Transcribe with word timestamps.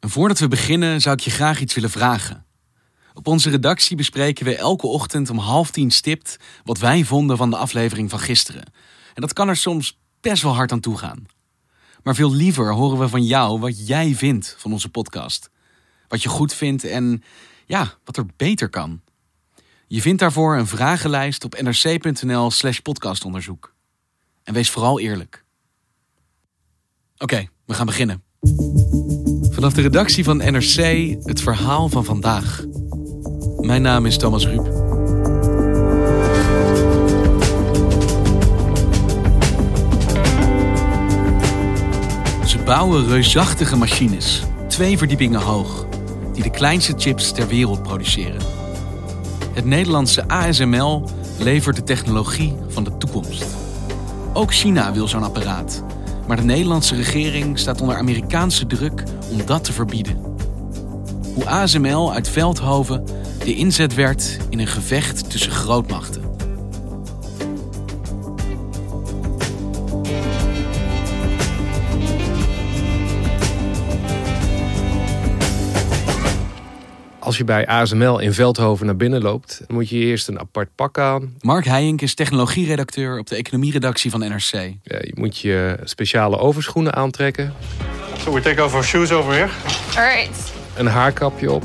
En 0.00 0.10
voordat 0.10 0.38
we 0.38 0.48
beginnen 0.48 1.00
zou 1.00 1.14
ik 1.14 1.20
je 1.20 1.30
graag 1.30 1.60
iets 1.60 1.74
willen 1.74 1.90
vragen. 1.90 2.46
Op 3.14 3.26
onze 3.26 3.50
redactie 3.50 3.96
bespreken 3.96 4.44
we 4.44 4.56
elke 4.56 4.86
ochtend 4.86 5.30
om 5.30 5.38
half 5.38 5.70
tien 5.70 5.90
stipt 5.90 6.36
wat 6.64 6.78
wij 6.78 7.04
vonden 7.04 7.36
van 7.36 7.50
de 7.50 7.56
aflevering 7.56 8.10
van 8.10 8.18
gisteren. 8.18 8.72
En 9.14 9.20
dat 9.20 9.32
kan 9.32 9.48
er 9.48 9.56
soms 9.56 9.98
best 10.20 10.42
wel 10.42 10.54
hard 10.54 10.72
aan 10.72 10.80
toe 10.80 10.98
gaan. 10.98 11.26
Maar 12.02 12.14
veel 12.14 12.32
liever 12.32 12.72
horen 12.72 12.98
we 12.98 13.08
van 13.08 13.24
jou 13.24 13.60
wat 13.60 13.86
jij 13.86 14.14
vindt 14.14 14.54
van 14.58 14.72
onze 14.72 14.88
podcast. 14.88 15.50
Wat 16.08 16.22
je 16.22 16.28
goed 16.28 16.54
vindt 16.54 16.84
en 16.84 17.22
ja, 17.66 17.94
wat 18.04 18.16
er 18.16 18.26
beter 18.36 18.68
kan. 18.68 19.00
Je 19.86 20.00
vindt 20.00 20.20
daarvoor 20.20 20.56
een 20.56 20.66
vragenlijst 20.66 21.44
op 21.44 21.60
nrc.nl/slash 21.60 22.78
podcastonderzoek. 22.78 23.74
En 24.42 24.54
wees 24.54 24.70
vooral 24.70 25.00
eerlijk. 25.00 25.44
Oké, 27.18 27.48
we 27.64 27.74
gaan 27.74 27.86
beginnen. 27.86 28.22
Vanaf 29.58 29.72
de 29.72 29.82
redactie 29.82 30.24
van 30.24 30.36
NRC 30.36 31.16
het 31.22 31.40
verhaal 31.40 31.88
van 31.88 32.04
vandaag. 32.04 32.64
Mijn 33.60 33.82
naam 33.82 34.06
is 34.06 34.18
Thomas 34.18 34.46
Ruip. 34.46 34.64
Ze 42.46 42.58
bouwen 42.64 43.06
reusachtige 43.06 43.76
machines, 43.76 44.42
twee 44.68 44.98
verdiepingen 44.98 45.40
hoog, 45.40 45.86
die 46.32 46.42
de 46.42 46.50
kleinste 46.50 46.94
chips 46.96 47.32
ter 47.32 47.48
wereld 47.48 47.82
produceren. 47.82 48.40
Het 49.52 49.64
Nederlandse 49.64 50.28
ASML 50.28 51.08
levert 51.38 51.76
de 51.76 51.82
technologie 51.82 52.56
van 52.68 52.84
de 52.84 52.96
toekomst. 52.96 53.46
Ook 54.32 54.54
China 54.54 54.92
wil 54.92 55.08
zo'n 55.08 55.22
apparaat, 55.22 55.82
maar 56.28 56.36
de 56.36 56.42
Nederlandse 56.42 56.94
regering 56.94 57.58
staat 57.58 57.80
onder 57.80 57.96
Amerikaanse 57.96 58.66
druk 58.66 59.02
om 59.30 59.46
dat 59.46 59.64
te 59.64 59.72
verbieden. 59.72 60.16
Hoe 61.34 61.46
ASML 61.46 62.12
uit 62.12 62.28
Veldhoven 62.28 63.04
de 63.38 63.54
inzet 63.54 63.94
werd 63.94 64.38
in 64.48 64.58
een 64.58 64.66
gevecht 64.66 65.30
tussen 65.30 65.52
grootmachten. 65.52 66.27
Als 77.28 77.36
je 77.36 77.44
bij 77.44 77.66
ASML 77.66 78.18
in 78.18 78.32
Veldhoven 78.32 78.86
naar 78.86 78.96
binnen 78.96 79.22
loopt, 79.22 79.60
moet 79.66 79.88
je 79.88 79.96
eerst 79.96 80.28
een 80.28 80.38
apart 80.40 80.68
pak 80.74 80.98
aan. 80.98 81.34
Mark 81.40 81.64
Heijink 81.64 82.00
is 82.00 82.14
technologieredacteur 82.14 83.18
op 83.18 83.26
de 83.26 83.36
economieredactie 83.36 84.10
van 84.10 84.20
NRC. 84.20 84.52
Ja, 84.52 84.98
Je 85.00 85.12
moet 85.14 85.38
je 85.38 85.78
speciale 85.84 86.38
overschoenen 86.38 86.94
aantrekken, 86.94 87.54
So 88.24 88.32
we 88.32 88.40
take 88.40 88.64
off 88.64 88.74
our 88.74 88.84
shoes 88.84 89.12
over 89.12 89.32
here. 89.32 89.48
All 89.96 90.14
right. 90.14 90.52
een 90.76 90.86
haarkapje 90.86 91.52
op. 91.52 91.62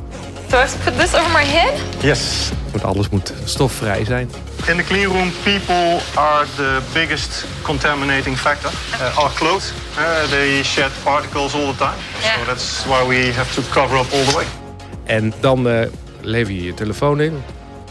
Do 0.49 0.57
I 0.57 0.65
put 0.83 0.99
this 0.99 1.15
over 1.15 1.31
my 1.31 1.45
head? 1.45 1.73
Yes. 2.01 2.49
Want 2.71 2.83
alles 2.83 3.09
moet 3.09 3.33
stofvrij 3.43 4.05
zijn. 4.05 4.29
In 4.67 4.77
the 4.77 4.83
clean 4.83 5.11
room, 5.11 5.31
people 5.43 5.99
are 6.15 6.45
the 6.55 6.79
biggest 6.93 7.45
contaminating 7.61 8.37
factor. 8.37 8.71
Uh, 8.93 9.17
our 9.17 9.33
clothes, 9.33 9.73
uh, 9.97 10.29
they 10.29 10.63
shed 10.63 10.91
particles 11.03 11.53
all 11.53 11.71
the 11.71 11.77
time. 11.77 11.97
Yeah. 12.21 12.37
So 12.39 12.45
that's 12.45 12.85
why 12.85 13.07
we 13.07 13.31
have 13.33 13.53
to 13.53 13.61
cover 13.71 13.97
up 13.99 14.11
all 14.13 14.23
the 14.25 14.35
way. 14.35 14.62
En 15.03 15.33
dan 15.39 15.67
eh, 15.67 15.87
lever 16.21 16.53
je 16.53 16.63
je 16.63 16.73
telefoon 16.73 17.21
in. 17.21 17.33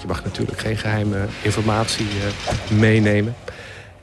Je 0.00 0.06
mag 0.06 0.24
natuurlijk 0.24 0.58
geen 0.58 0.76
geheime 0.76 1.26
informatie 1.42 2.06
eh, 2.06 2.70
meenemen. 2.70 3.34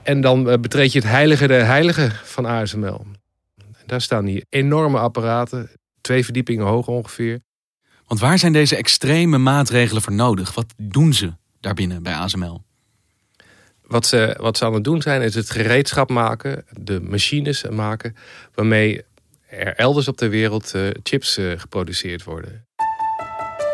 En 0.04 0.22
dan 0.22 0.50
eh, 0.50 0.60
betreed 0.60 0.92
je 0.92 1.00
het 1.00 1.08
heilige 1.08 1.48
der 1.48 1.66
heiligen 1.66 2.12
van 2.12 2.46
ASML. 2.46 3.06
Daar 3.86 4.02
staan 4.02 4.26
die 4.26 4.46
enorme 4.50 5.00
apparaten, 5.00 5.70
twee 6.02 6.24
verdiepingen 6.24 6.66
hoog 6.66 6.88
ongeveer. 6.88 7.40
Want 8.08 8.20
waar 8.20 8.40
zijn 8.40 8.54
deze 8.54 8.76
extreme 8.76 9.38
maatregelen 9.38 10.02
voor 10.02 10.14
nodig? 10.14 10.54
Wat 10.54 10.74
doen 10.78 11.14
ze 11.14 11.34
daarbinnen 11.60 12.04
bij 12.04 12.14
ASML? 12.14 12.64
Wat 13.84 14.06
ze, 14.06 14.36
wat 14.40 14.58
ze 14.58 14.66
aan 14.66 14.74
het 14.74 14.84
doen 14.84 15.02
zijn, 15.02 15.22
is 15.22 15.36
het 15.36 15.50
gereedschap 15.50 16.10
maken, 16.10 16.66
de 16.82 17.02
machines 17.02 17.64
maken, 17.70 18.16
waarmee 18.54 19.04
er 19.48 19.76
elders 19.76 20.08
op 20.08 20.18
de 20.18 20.30
wereld 20.30 20.74
chips 21.04 21.40
geproduceerd 21.58 22.24
worden. 22.24 22.69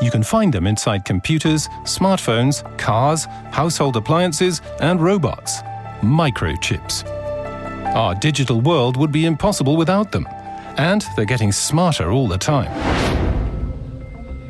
You 0.02 0.12
can 0.12 0.24
find 0.24 0.54
them 0.54 0.68
inside 0.68 1.06
computers, 1.06 1.70
smartphones, 1.84 2.64
cars, 2.78 3.26
household 3.52 3.96
appliances, 3.96 4.62
and 4.80 5.02
robots. 5.02 5.62
Microchips. 6.02 7.06
Our 7.96 8.16
digital 8.16 8.62
world 8.62 8.98
would 8.98 9.12
be 9.12 9.26
impossible 9.26 9.78
without 9.78 10.12
them. 10.12 10.28
And 10.78 11.06
they're 11.16 11.26
getting 11.26 11.54
smarter 11.54 12.12
all 12.12 12.28
the 12.28 12.38
time. 12.38 12.72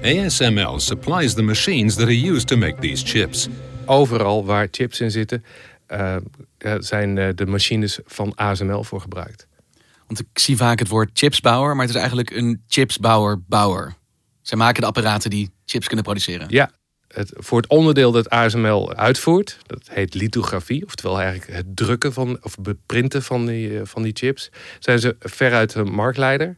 ASML 0.01 0.79
supplies 0.79 1.35
the 1.35 1.43
machines 1.43 1.95
that 1.95 2.07
are 2.07 2.31
used 2.33 2.47
to 2.47 2.57
make 2.57 2.79
these 2.79 3.03
chips. 3.03 3.47
Overal 3.85 4.45
waar 4.45 4.67
chips 4.71 4.99
in 4.99 5.11
zitten, 5.11 5.43
eh, 5.87 6.15
eh, 6.57 6.75
zijn 6.79 7.17
eh, 7.17 7.29
de 7.35 7.45
machines 7.45 7.99
van 8.05 8.31
ASML 8.35 8.83
voor 8.83 9.01
gebruikt. 9.01 9.47
Want 10.07 10.19
ik 10.19 10.39
zie 10.39 10.57
vaak 10.57 10.79
het 10.79 10.87
woord 10.87 11.09
chipsbouwer, 11.13 11.75
maar 11.75 11.85
het 11.85 11.95
is 11.95 12.01
eigenlijk 12.01 12.31
een 12.31 12.61
chipsbouwer-bouwer. 12.67 13.93
Zij 14.45 14.57
maken 14.57 14.81
de 14.81 14.87
apparaten 14.87 15.29
die 15.29 15.51
chips 15.65 15.85
kunnen 15.85 16.05
produceren. 16.05 16.47
Ja, 16.49 16.71
het, 17.07 17.31
voor 17.35 17.61
het 17.61 17.69
onderdeel 17.69 18.11
dat 18.11 18.29
ASML 18.29 18.93
uitvoert, 18.93 19.57
dat 19.65 19.89
heet 19.91 20.13
lithografie, 20.13 20.85
oftewel 20.85 21.19
eigenlijk 21.19 21.51
het 21.51 21.75
drukken 21.75 22.13
van 22.13 22.37
of 22.41 22.57
beprinten 22.59 23.23
van 23.23 23.45
die, 23.45 23.79
eh, 23.79 23.85
van 23.85 24.01
die 24.01 24.11
chips, 24.15 24.49
zijn 24.79 24.99
ze 24.99 25.15
veruit 25.19 25.73
een 25.73 25.91
marktleider. 25.91 26.57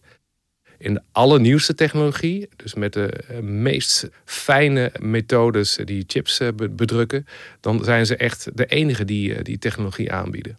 In 0.78 0.94
de 0.94 1.02
allernieuwste 1.12 1.75
technologie, 1.75 2.50
dus 2.56 2.74
met 2.74 2.94
de 2.94 3.08
eh, 3.08 3.40
meest 3.40 4.09
fijne 4.25 4.92
methodes 5.00 5.80
die 5.84 6.04
chips 6.08 6.40
eh, 6.40 6.48
be- 6.56 6.69
bedrukken, 6.69 7.25
dan 7.59 7.84
zijn 7.84 8.06
ze 8.06 8.16
echt 8.16 8.58
de 8.58 8.66
enige 8.66 9.06
die 9.06 9.42
die 9.44 9.59
technologie 9.59 10.12
aanbieden. 10.12 10.58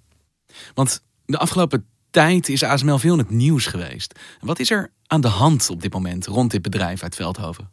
Want 0.75 1.03
de 1.27 1.39
afgelopen 1.39 1.87
tijd 2.11 2.49
is 2.49 2.63
ASML 2.63 2.99
veel 2.99 3.13
in 3.13 3.19
het 3.19 3.31
nieuws 3.31 3.67
geweest. 3.67 4.19
Wat 4.41 4.59
is 4.59 4.71
er 4.71 4.91
aan 5.07 5.21
de 5.21 5.29
hand 5.29 5.71
op 5.71 5.83
dit 5.83 5.93
moment 5.93 6.27
rond 6.27 6.51
dit 6.51 6.63
bedrijf 6.63 7.03
uit 7.03 7.15
Veldhoven? 7.15 7.71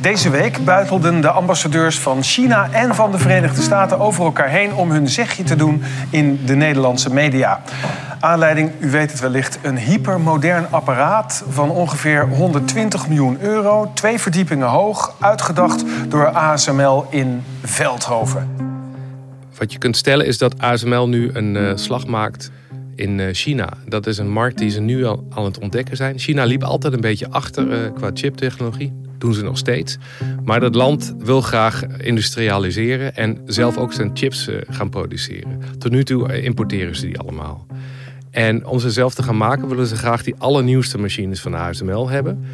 Deze 0.00 0.30
week 0.30 0.64
buitelden 0.64 1.20
de 1.20 1.30
ambassadeurs 1.30 1.98
van 1.98 2.22
China 2.22 2.70
en 2.72 2.94
van 2.94 3.10
de 3.10 3.18
Verenigde 3.18 3.62
Staten 3.62 3.98
over 3.98 4.24
elkaar 4.24 4.48
heen 4.48 4.74
om 4.74 4.90
hun 4.90 5.08
zegje 5.08 5.42
te 5.42 5.56
doen 5.56 5.82
in 6.10 6.40
de 6.44 6.54
Nederlandse 6.54 7.12
media. 7.12 7.62
Aanleiding, 8.20 8.72
u 8.78 8.90
weet 8.90 9.10
het 9.10 9.20
wellicht, 9.20 9.58
een 9.62 9.78
hypermodern 9.78 10.66
apparaat 10.70 11.44
van 11.48 11.70
ongeveer 11.70 12.28
120 12.28 13.08
miljoen 13.08 13.40
euro, 13.40 13.90
twee 13.94 14.18
verdiepingen 14.18 14.68
hoog, 14.68 15.14
uitgedacht 15.20 15.84
door 16.08 16.28
ASML 16.28 17.06
in 17.10 17.42
Veldhoven. 17.62 18.69
Wat 19.60 19.72
je 19.72 19.78
kunt 19.78 19.96
stellen 19.96 20.26
is 20.26 20.38
dat 20.38 20.58
ASML 20.58 21.08
nu 21.08 21.30
een 21.32 21.56
eh, 21.56 21.72
slag 21.74 22.06
maakt 22.06 22.50
in 22.94 23.20
eh, 23.20 23.26
China. 23.32 23.72
Dat 23.88 24.06
is 24.06 24.18
een 24.18 24.30
markt 24.30 24.58
die 24.58 24.70
ze 24.70 24.80
nu 24.80 25.04
al 25.04 25.26
aan 25.30 25.44
het 25.44 25.58
ontdekken 25.58 25.96
zijn. 25.96 26.18
China 26.18 26.44
liep 26.44 26.62
altijd 26.62 26.92
een 26.92 27.00
beetje 27.00 27.30
achter 27.30 27.72
eh, 27.72 27.92
qua 27.94 28.10
chiptechnologie. 28.14 28.92
Doen 29.18 29.34
ze 29.34 29.42
nog 29.42 29.58
steeds. 29.58 29.98
Maar 30.44 30.60
dat 30.60 30.74
land 30.74 31.14
wil 31.18 31.40
graag 31.40 31.86
industrialiseren 31.98 33.16
en 33.16 33.38
zelf 33.44 33.76
ook 33.76 33.92
zijn 33.92 34.10
chips 34.14 34.48
gaan 34.68 34.88
produceren. 34.88 35.60
Tot 35.78 35.90
nu 35.90 36.04
toe 36.04 36.42
importeren 36.42 36.96
ze 36.96 37.06
die 37.06 37.18
allemaal. 37.18 37.66
En 38.30 38.66
om 38.66 38.78
ze 38.78 38.90
zelf 38.90 39.14
te 39.14 39.22
gaan 39.22 39.36
maken 39.36 39.68
willen 39.68 39.86
ze 39.86 39.96
graag 39.96 40.22
die 40.22 40.34
allernieuwste 40.38 40.98
machines 40.98 41.40
van 41.40 41.54
ASML 41.54 42.08
hebben. 42.08 42.44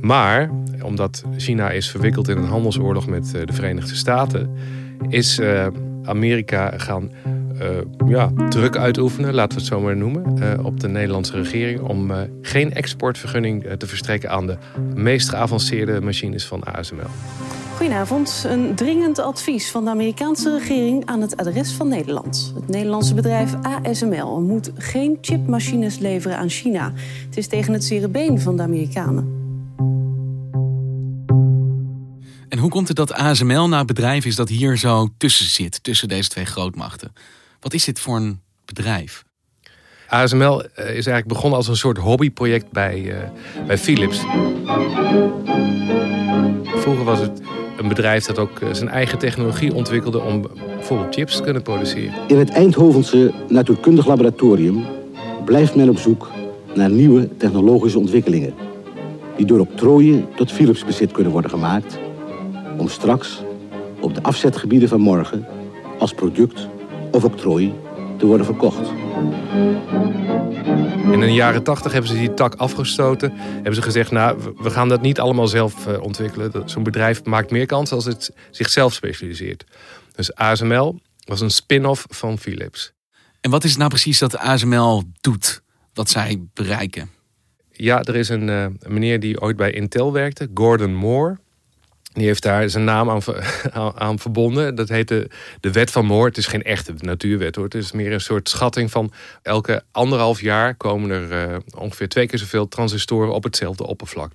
Maar 0.00 0.50
omdat 0.82 1.24
China 1.36 1.70
is 1.70 1.90
verwikkeld 1.90 2.28
in 2.28 2.36
een 2.36 2.48
handelsoorlog 2.48 3.06
met 3.06 3.30
de 3.30 3.52
Verenigde 3.52 3.94
Staten, 3.94 4.50
is 5.08 5.38
Amerika 6.10 6.72
gaan 6.76 7.10
eh, 7.60 7.68
ja, 8.08 8.30
druk 8.48 8.76
uitoefenen, 8.76 9.34
laten 9.34 9.54
we 9.54 9.64
het 9.64 9.72
zo 9.72 9.80
maar 9.80 9.96
noemen, 9.96 10.42
eh, 10.42 10.64
op 10.64 10.80
de 10.80 10.88
Nederlandse 10.88 11.32
regering 11.32 11.80
om 11.80 12.10
eh, 12.10 12.18
geen 12.42 12.72
exportvergunning 12.72 13.66
te 13.78 13.86
verstrekken 13.86 14.30
aan 14.30 14.46
de 14.46 14.56
meest 14.94 15.28
geavanceerde 15.28 16.00
machines 16.00 16.46
van 16.46 16.64
ASML. 16.64 17.10
Goedenavond. 17.76 18.44
Een 18.48 18.74
dringend 18.74 19.18
advies 19.18 19.70
van 19.70 19.84
de 19.84 19.90
Amerikaanse 19.90 20.58
regering 20.58 21.06
aan 21.06 21.20
het 21.20 21.36
adres 21.36 21.72
van 21.72 21.88
Nederland. 21.88 22.52
Het 22.54 22.68
Nederlandse 22.68 23.14
bedrijf 23.14 23.54
ASML 23.62 24.40
moet 24.40 24.70
geen 24.74 25.18
chipmachines 25.20 25.98
leveren 25.98 26.36
aan 26.36 26.48
China. 26.48 26.92
Het 27.26 27.36
is 27.36 27.46
tegen 27.46 27.72
het 27.72 27.84
zere 27.84 28.08
been 28.08 28.40
van 28.40 28.56
de 28.56 28.62
Amerikanen. 28.62 29.38
En 32.50 32.58
hoe 32.58 32.70
komt 32.70 32.88
het 32.88 32.96
dat 32.96 33.12
ASML 33.12 33.68
nou 33.68 33.74
het 33.74 33.86
bedrijf 33.86 34.24
is 34.24 34.36
dat 34.36 34.48
hier 34.48 34.78
zo 34.78 35.08
tussen 35.16 35.46
zit, 35.46 35.82
tussen 35.82 36.08
deze 36.08 36.28
twee 36.28 36.44
grootmachten? 36.44 37.12
Wat 37.60 37.74
is 37.74 37.84
dit 37.84 38.00
voor 38.00 38.16
een 38.16 38.40
bedrijf? 38.64 39.24
ASML 40.06 40.62
is 40.62 40.76
eigenlijk 40.76 41.26
begonnen 41.26 41.58
als 41.58 41.68
een 41.68 41.76
soort 41.76 41.98
hobbyproject 41.98 42.70
bij, 42.72 43.00
uh, 43.00 43.16
bij 43.66 43.78
Philips. 43.78 44.18
Vroeger 46.64 47.04
was 47.04 47.18
het 47.18 47.40
een 47.76 47.88
bedrijf 47.88 48.24
dat 48.24 48.38
ook 48.38 48.58
zijn 48.72 48.88
eigen 48.88 49.18
technologie 49.18 49.74
ontwikkelde 49.74 50.20
om 50.20 50.46
bijvoorbeeld 50.76 51.14
chips 51.14 51.36
te 51.36 51.42
kunnen 51.42 51.62
produceren. 51.62 52.14
In 52.28 52.38
het 52.38 52.50
Eindhovense 52.50 53.34
natuurkundig 53.48 54.06
laboratorium 54.06 54.86
blijft 55.44 55.74
men 55.74 55.88
op 55.88 55.98
zoek 55.98 56.30
naar 56.74 56.90
nieuwe 56.90 57.36
technologische 57.36 57.98
ontwikkelingen. 57.98 58.54
Die 59.36 59.46
door 59.46 59.60
octrooien 59.60 60.28
tot 60.36 60.52
Philips 60.52 60.84
bezit 60.84 61.12
kunnen 61.12 61.32
worden 61.32 61.50
gemaakt. 61.50 61.98
Om 62.80 62.88
straks 62.88 63.42
op 64.00 64.14
de 64.14 64.22
afzetgebieden 64.22 64.88
van 64.88 65.00
morgen 65.00 65.46
als 65.98 66.12
product 66.12 66.68
of 67.10 67.24
octrooi 67.24 67.74
te 68.18 68.26
worden 68.26 68.46
verkocht. 68.46 68.88
In 71.12 71.20
de 71.20 71.32
jaren 71.32 71.62
tachtig 71.62 71.92
hebben 71.92 72.10
ze 72.10 72.16
die 72.16 72.34
tak 72.34 72.54
afgestoten. 72.54 73.32
Hebben 73.34 73.74
ze 73.74 73.82
gezegd, 73.82 74.10
nou, 74.10 74.54
we 74.56 74.70
gaan 74.70 74.88
dat 74.88 75.00
niet 75.00 75.20
allemaal 75.20 75.46
zelf 75.46 75.86
uh, 75.86 76.02
ontwikkelen. 76.02 76.62
Zo'n 76.64 76.82
bedrijf 76.82 77.24
maakt 77.24 77.50
meer 77.50 77.66
kans 77.66 77.92
als 77.92 78.04
het 78.04 78.32
zichzelf 78.50 78.92
specialiseert. 78.92 79.64
Dus 80.14 80.34
ASML 80.34 81.00
was 81.24 81.40
een 81.40 81.50
spin-off 81.50 82.06
van 82.08 82.38
Philips. 82.38 82.92
En 83.40 83.50
wat 83.50 83.64
is 83.64 83.70
het 83.70 83.78
nou 83.78 83.90
precies 83.90 84.18
dat 84.18 84.36
ASML 84.36 85.02
doet, 85.20 85.62
wat 85.94 86.10
zij 86.10 86.42
bereiken? 86.54 87.10
Ja, 87.70 88.02
er 88.02 88.16
is 88.16 88.28
een, 88.28 88.48
uh, 88.48 88.62
een 88.62 88.78
meneer 88.88 89.20
die 89.20 89.40
ooit 89.40 89.56
bij 89.56 89.70
Intel 89.70 90.12
werkte, 90.12 90.48
Gordon 90.54 90.94
Moore. 90.94 91.38
Die 92.12 92.26
heeft 92.26 92.42
daar 92.42 92.70
zijn 92.70 92.84
naam 92.84 93.10
aan, 93.10 93.22
aan 93.94 94.18
verbonden. 94.18 94.74
Dat 94.74 94.88
heet 94.88 95.08
de, 95.08 95.28
de 95.60 95.72
wet 95.72 95.90
van 95.90 96.04
Moore. 96.04 96.28
Het 96.28 96.36
is 96.36 96.46
geen 96.46 96.62
echte 96.62 96.94
natuurwet 96.98 97.54
hoor. 97.54 97.64
Het 97.64 97.74
is 97.74 97.92
meer 97.92 98.12
een 98.12 98.20
soort 98.20 98.48
schatting 98.48 98.90
van 98.90 99.12
elke 99.42 99.82
anderhalf 99.92 100.40
jaar 100.40 100.74
komen 100.74 101.10
er 101.10 101.50
uh, 101.50 101.56
ongeveer 101.76 102.08
twee 102.08 102.26
keer 102.26 102.38
zoveel 102.38 102.68
transistoren 102.68 103.32
op 103.32 103.44
hetzelfde 103.44 103.86
oppervlak. 103.86 104.32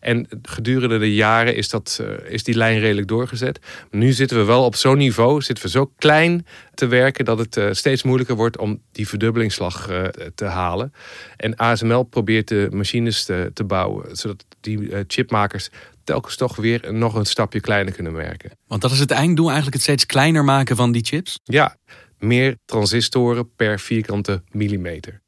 En 0.00 0.28
gedurende 0.42 0.98
de 0.98 1.14
jaren 1.14 1.56
is, 1.56 1.68
dat, 1.68 1.98
uh, 2.00 2.32
is 2.32 2.44
die 2.44 2.54
lijn 2.54 2.78
redelijk 2.78 3.08
doorgezet. 3.08 3.58
Nu 3.90 4.12
zitten 4.12 4.36
we 4.36 4.44
wel 4.44 4.64
op 4.64 4.74
zo'n 4.74 4.98
niveau, 4.98 5.42
zitten 5.42 5.64
we 5.64 5.70
zo 5.70 5.92
klein 5.96 6.46
te 6.80 6.86
werken 6.86 7.24
dat 7.24 7.38
het 7.38 7.56
uh, 7.56 7.68
steeds 7.70 8.02
moeilijker 8.02 8.36
wordt 8.36 8.58
om 8.58 8.82
die 8.92 9.08
verdubbelingsslag 9.08 9.88
te 10.34 10.44
halen. 10.44 10.92
En 11.36 11.56
ASML 11.56 12.02
probeert 12.02 12.48
de 12.48 12.68
machines 12.72 13.24
te, 13.24 13.50
te 13.54 13.64
bouwen, 13.64 14.16
zodat 14.16 14.44
die 14.60 14.90
chipmakers 15.06 15.70
telkens 16.04 16.36
toch 16.36 16.56
weer 16.56 16.92
nog 16.92 17.14
een 17.14 17.26
stapje 17.26 17.60
kleiner 17.60 17.92
kunnen 17.92 18.12
werken. 18.12 18.50
Want 18.66 18.82
dat 18.82 18.90
is 18.90 18.98
het 18.98 19.10
einddoel, 19.10 19.46
eigenlijk 19.46 19.74
het 19.74 19.84
steeds 19.84 20.06
kleiner 20.06 20.44
maken 20.44 20.76
van 20.76 20.92
die 20.92 21.04
chips? 21.04 21.40
Ja, 21.44 21.76
meer 22.18 22.56
transistoren 22.64 23.54
per 23.54 23.80
vierkante 23.80 24.42
millimeter. 24.50 25.20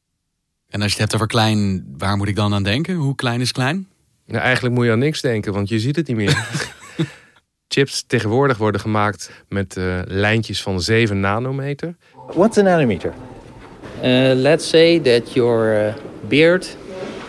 En 0.68 0.82
als 0.82 0.92
je 0.92 1.00
het 1.00 1.10
hebt 1.10 1.14
over 1.14 1.26
klein, 1.26 1.84
waar 1.98 2.16
moet 2.16 2.28
ik 2.28 2.36
dan 2.36 2.54
aan 2.54 2.62
denken? 2.62 2.94
Hoe 2.94 3.14
klein 3.14 3.40
is 3.40 3.52
klein? 3.52 3.88
Nou, 4.26 4.42
eigenlijk 4.42 4.74
moet 4.74 4.84
je 4.84 4.92
aan 4.92 4.98
niks 4.98 5.20
denken, 5.20 5.52
want 5.52 5.68
je 5.68 5.80
ziet 5.80 5.96
het 5.96 6.06
niet 6.06 6.16
meer. 6.16 6.48
Chips 7.72 8.04
tegenwoordig 8.06 8.56
worden 8.56 8.80
gemaakt 8.80 9.30
met 9.48 9.76
uh, 9.76 10.00
lijntjes 10.04 10.62
van 10.62 10.80
7 10.80 11.20
nanometer. 11.20 11.94
What's 12.34 12.58
a 12.58 12.62
nanometer? 12.62 13.12
Uh, 13.96 14.32
let's 14.34 14.68
say 14.68 15.00
that 15.00 15.32
your 15.32 15.86
uh, 15.86 15.94
beard 16.28 16.76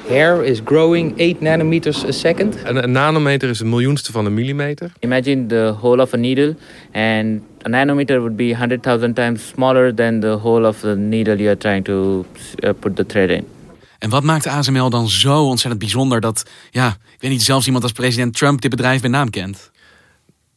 hair 0.08 0.44
is 0.44 0.62
growing 0.66 1.20
8 1.20 1.42
nanometers 1.42 2.06
a 2.06 2.12
second. 2.12 2.56
Een, 2.64 2.84
een, 2.84 2.92
nanometer 2.92 3.50
is 3.50 3.60
een 3.60 3.70
miljoenste 3.70 4.12
van 4.12 4.26
een 4.26 4.34
millimeter. 4.34 4.92
Imagine 5.00 5.46
the 5.46 5.76
hole 5.80 6.02
of 6.02 6.14
a 6.14 6.18
needle 6.18 6.56
and 6.92 7.42
a 7.66 7.70
nanometer 7.70 8.20
would 8.20 8.36
be 8.36 8.50
100,000 8.50 9.16
times 9.16 9.48
smaller 9.48 9.94
than 9.94 10.20
the 10.20 10.28
hole 10.28 10.68
of 10.68 10.80
the 10.80 10.96
needle 10.96 11.36
you're 11.36 11.58
trying 11.58 11.86
to 11.86 12.26
uh, 12.60 12.70
put 12.80 12.96
the 12.96 13.06
thread 13.06 13.30
in. 13.30 13.46
En 13.98 14.10
wat 14.10 14.24
maakt 14.24 14.48
ASML 14.48 14.90
dan 14.90 15.10
zo 15.10 15.44
ontzettend 15.44 15.80
bijzonder 15.80 16.22
dat, 16.22 16.50
ja, 16.72 16.88
ik 16.88 17.22
weet 17.22 17.32
niet, 17.32 17.44
zelfs 17.44 17.66
iemand 17.66 17.84
als 17.84 17.94
president 17.94 18.38
Trump 18.38 18.62
dit 18.62 18.70
bedrijf 18.70 19.02
bij 19.02 19.10
naam 19.10 19.30
kent? 19.30 19.72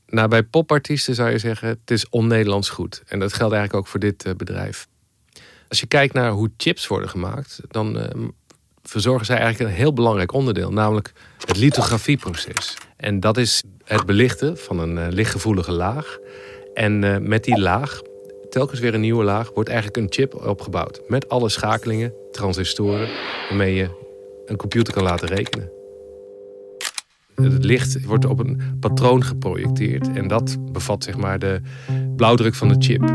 Nou, 0.06 0.28
bij 0.28 0.42
popartiesten 0.42 1.14
zou 1.14 1.30
je 1.30 1.38
zeggen, 1.38 1.68
het 1.68 1.90
is 1.90 2.08
on-Nederlands 2.08 2.68
goed. 2.68 3.02
En 3.06 3.18
dat 3.18 3.32
geldt 3.32 3.54
eigenlijk 3.54 3.84
ook 3.84 3.90
voor 3.90 4.00
dit 4.00 4.26
uh, 4.26 4.34
bedrijf. 4.34 4.88
Als 5.68 5.80
je 5.80 5.86
kijkt 5.86 6.14
naar 6.14 6.30
hoe 6.30 6.50
chips 6.56 6.86
worden 6.86 7.08
gemaakt, 7.08 7.60
dan 7.68 7.98
uh, 7.98 8.04
verzorgen 8.82 9.26
zij 9.26 9.38
eigenlijk 9.38 9.70
een 9.70 9.76
heel 9.76 9.92
belangrijk 9.92 10.32
onderdeel, 10.32 10.72
namelijk 10.72 11.12
het 11.46 11.56
lithografieproces. 11.56 12.76
En 12.96 13.20
dat 13.20 13.36
is 13.36 13.62
het 13.84 14.06
belichten 14.06 14.58
van 14.58 14.78
een 14.78 14.96
uh, 14.96 15.06
lichtgevoelige 15.10 15.72
laag. 15.72 16.18
En 16.74 17.28
met 17.28 17.44
die 17.44 17.60
laag, 17.60 18.00
telkens 18.50 18.80
weer 18.80 18.94
een 18.94 19.00
nieuwe 19.00 19.24
laag, 19.24 19.50
wordt 19.54 19.68
eigenlijk 19.68 19.98
een 19.98 20.12
chip 20.12 20.34
opgebouwd. 20.34 21.00
Met 21.08 21.28
alle 21.28 21.48
schakelingen, 21.48 22.12
transistoren, 22.32 23.08
waarmee 23.48 23.74
je 23.74 23.88
een 24.46 24.56
computer 24.56 24.92
kan 24.92 25.02
laten 25.02 25.28
rekenen. 25.28 25.75
Het 27.42 27.64
licht 27.64 28.04
wordt 28.04 28.24
op 28.24 28.38
een 28.38 28.60
patroon 28.80 29.24
geprojecteerd 29.24 30.12
en 30.12 30.28
dat 30.28 30.72
bevat 30.72 31.04
zeg 31.04 31.16
maar 31.16 31.38
de 31.38 31.60
blauwdruk 32.16 32.54
van 32.54 32.68
de 32.68 32.76
chip. 32.78 33.14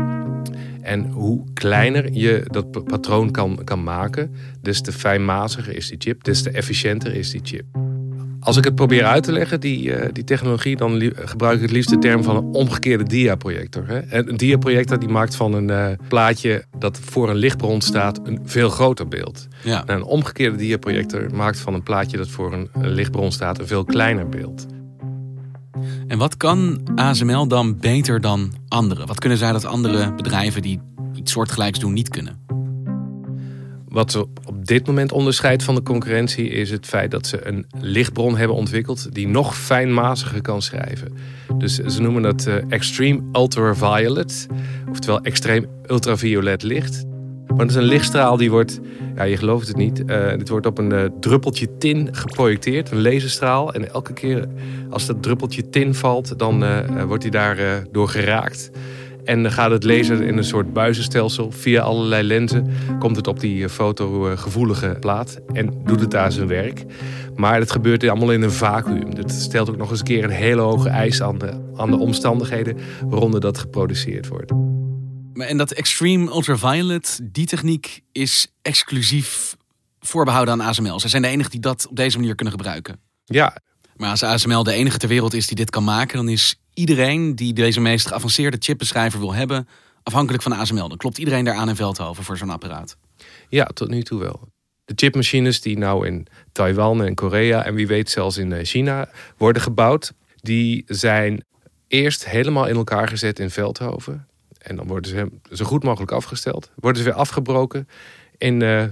En 0.82 1.10
hoe 1.10 1.44
kleiner 1.52 2.12
je 2.12 2.42
dat 2.46 2.84
patroon 2.84 3.30
kan, 3.30 3.60
kan 3.64 3.82
maken, 3.82 4.34
des 4.60 4.80
te 4.80 4.92
fijnmaziger 4.92 5.76
is 5.76 5.88
die 5.88 5.98
chip, 5.98 6.24
des 6.24 6.42
te 6.42 6.50
efficiënter 6.50 7.14
is 7.14 7.30
die 7.30 7.40
chip. 7.44 7.64
Als 8.42 8.56
ik 8.56 8.64
het 8.64 8.74
probeer 8.74 9.04
uit 9.04 9.22
te 9.22 9.32
leggen, 9.32 9.60
die, 9.60 9.84
uh, 9.84 10.04
die 10.12 10.24
technologie, 10.24 10.76
dan 10.76 11.12
gebruik 11.14 11.56
ik 11.56 11.62
het 11.62 11.70
liefst 11.70 11.90
de 11.90 11.98
term 11.98 12.22
van 12.22 12.36
een 12.36 12.44
omgekeerde 12.44 13.04
diaprojector. 13.04 13.88
Hè? 13.88 13.98
En 13.98 14.28
een 14.28 14.36
diaprojector 14.36 14.98
die 14.98 15.08
maakt 15.08 15.36
van 15.36 15.54
een 15.54 15.68
uh, 15.68 15.86
plaatje 16.08 16.64
dat 16.78 16.98
voor 16.98 17.30
een 17.30 17.36
lichtbron 17.36 17.80
staat 17.80 18.20
een 18.24 18.40
veel 18.44 18.68
groter 18.68 19.08
beeld. 19.08 19.48
Ja. 19.64 19.86
En 19.86 19.96
een 19.96 20.02
omgekeerde 20.02 20.56
diaprojector 20.56 21.34
maakt 21.34 21.58
van 21.58 21.74
een 21.74 21.82
plaatje 21.82 22.16
dat 22.16 22.28
voor 22.28 22.52
een, 22.52 22.68
een 22.72 22.90
lichtbron 22.90 23.32
staat 23.32 23.58
een 23.58 23.66
veel 23.66 23.84
kleiner 23.84 24.28
beeld. 24.28 24.66
En 26.06 26.18
wat 26.18 26.36
kan 26.36 26.80
ASML 26.94 27.48
dan 27.48 27.78
beter 27.78 28.20
dan 28.20 28.52
anderen? 28.68 29.06
Wat 29.06 29.18
kunnen 29.18 29.38
zij 29.38 29.52
dat 29.52 29.64
andere 29.64 30.14
bedrijven 30.14 30.62
die 30.62 30.80
iets 31.14 31.32
soortgelijks 31.32 31.78
doen 31.78 31.92
niet 31.92 32.08
kunnen? 32.08 32.41
Wat 33.92 34.12
ze 34.12 34.20
op 34.44 34.66
dit 34.66 34.86
moment 34.86 35.12
onderscheidt 35.12 35.62
van 35.62 35.74
de 35.74 35.82
concurrentie 35.82 36.48
is 36.48 36.70
het 36.70 36.86
feit 36.86 37.10
dat 37.10 37.26
ze 37.26 37.46
een 37.46 37.66
lichtbron 37.80 38.36
hebben 38.36 38.56
ontwikkeld 38.56 39.14
die 39.14 39.28
nog 39.28 39.56
fijnmaziger 39.56 40.42
kan 40.42 40.62
schrijven. 40.62 41.12
Dus 41.58 41.74
ze 41.74 42.02
noemen 42.02 42.22
dat 42.22 42.46
uh, 42.46 42.54
extreme 42.68 43.22
ultraviolet, 43.32 44.46
oftewel 44.90 45.20
extreem 45.20 45.66
ultraviolet 45.86 46.62
licht. 46.62 47.04
Maar 47.46 47.60
het 47.60 47.70
is 47.70 47.76
een 47.76 47.82
lichtstraal 47.82 48.36
die 48.36 48.50
wordt, 48.50 48.80
ja, 49.14 49.22
je 49.22 49.36
gelooft 49.36 49.68
het 49.68 49.76
niet, 49.76 50.02
uh, 50.06 50.28
dit 50.28 50.48
wordt 50.48 50.66
op 50.66 50.78
een 50.78 50.92
uh, 50.92 51.04
druppeltje 51.20 51.76
tin 51.78 52.08
geprojecteerd, 52.14 52.90
een 52.90 53.02
laserstraal. 53.02 53.74
En 53.74 53.92
elke 53.92 54.12
keer 54.12 54.48
als 54.90 55.06
dat 55.06 55.22
druppeltje 55.22 55.68
tin 55.68 55.94
valt, 55.94 56.38
dan 56.38 56.64
wordt 57.06 57.22
hij 57.22 57.30
daar 57.30 57.84
door 57.90 58.08
geraakt. 58.08 58.70
En 59.24 59.42
dan 59.42 59.52
gaat 59.52 59.70
het 59.70 59.84
laser 59.84 60.22
in 60.22 60.36
een 60.36 60.44
soort 60.44 60.72
buizenstelsel 60.72 61.50
via 61.50 61.82
allerlei 61.82 62.22
lenzen. 62.22 62.66
Komt 62.98 63.16
het 63.16 63.26
op 63.26 63.40
die 63.40 63.68
fotogevoelige 63.68 64.96
plaat 65.00 65.38
en 65.52 65.82
doet 65.84 66.00
het 66.00 66.10
daar 66.10 66.32
zijn 66.32 66.46
werk. 66.46 66.84
Maar 67.36 67.58
het 67.58 67.70
gebeurt 67.70 68.08
allemaal 68.08 68.32
in 68.32 68.42
een 68.42 68.52
vacuüm. 68.52 69.14
Dat 69.14 69.30
stelt 69.30 69.70
ook 69.70 69.76
nog 69.76 69.90
eens 69.90 69.98
een 69.98 70.04
keer 70.04 70.24
een 70.24 70.30
hele 70.30 70.60
hoge 70.60 70.88
eis 70.88 71.22
aan 71.22 71.38
de, 71.38 71.72
aan 71.76 71.90
de 71.90 71.98
omstandigheden 71.98 72.76
waaronder 73.08 73.40
dat 73.40 73.58
geproduceerd 73.58 74.28
wordt. 74.28 74.52
En 75.34 75.56
dat 75.56 75.72
extreme 75.72 76.30
ultraviolet, 76.30 77.20
die 77.22 77.46
techniek 77.46 78.00
is 78.12 78.46
exclusief 78.62 79.56
voorbehouden 80.00 80.54
aan 80.54 80.60
ASML. 80.60 81.00
Zij 81.00 81.10
zijn 81.10 81.22
de 81.22 81.28
enige 81.28 81.50
die 81.50 81.60
dat 81.60 81.86
op 81.88 81.96
deze 81.96 82.18
manier 82.18 82.34
kunnen 82.34 82.54
gebruiken. 82.54 83.00
Ja. 83.24 83.56
Maar 83.96 84.10
als 84.10 84.22
ASML 84.22 84.62
de 84.62 84.72
enige 84.72 84.98
ter 84.98 85.08
wereld 85.08 85.34
is 85.34 85.46
die 85.46 85.56
dit 85.56 85.70
kan 85.70 85.84
maken, 85.84 86.16
dan 86.16 86.28
is 86.28 86.56
iedereen 86.74 87.36
die 87.36 87.52
deze 87.52 87.80
meest 87.80 88.06
geavanceerde 88.06 88.56
chipbeschrijver 88.60 89.20
wil 89.20 89.34
hebben, 89.34 89.68
afhankelijk 90.02 90.42
van 90.42 90.52
ASML. 90.52 90.88
Dan 90.88 90.96
klopt 90.96 91.18
iedereen 91.18 91.44
daar 91.44 91.54
aan 91.54 91.68
in 91.68 91.76
Veldhoven 91.76 92.24
voor 92.24 92.36
zo'n 92.36 92.50
apparaat. 92.50 92.96
Ja, 93.48 93.64
tot 93.64 93.88
nu 93.88 94.02
toe 94.02 94.20
wel. 94.20 94.48
De 94.84 94.92
chipmachines 94.96 95.60
die 95.60 95.78
nou 95.78 96.06
in 96.06 96.26
Taiwan 96.52 97.04
en 97.04 97.14
Korea 97.14 97.64
en 97.64 97.74
wie 97.74 97.86
weet 97.86 98.10
zelfs 98.10 98.36
in 98.36 98.64
China 98.64 99.08
worden 99.36 99.62
gebouwd, 99.62 100.12
die 100.40 100.84
zijn 100.86 101.44
eerst 101.88 102.28
helemaal 102.28 102.66
in 102.66 102.76
elkaar 102.76 103.08
gezet 103.08 103.38
in 103.38 103.50
Veldhoven. 103.50 104.26
En 104.58 104.76
dan 104.76 104.86
worden 104.86 105.10
ze 105.10 105.56
zo 105.56 105.64
goed 105.64 105.82
mogelijk 105.82 106.12
afgesteld. 106.12 106.70
Worden 106.74 107.02
ze 107.02 107.08
weer 107.08 107.18
afgebroken 107.18 107.88
in 108.38 108.60
uh, 108.60 108.84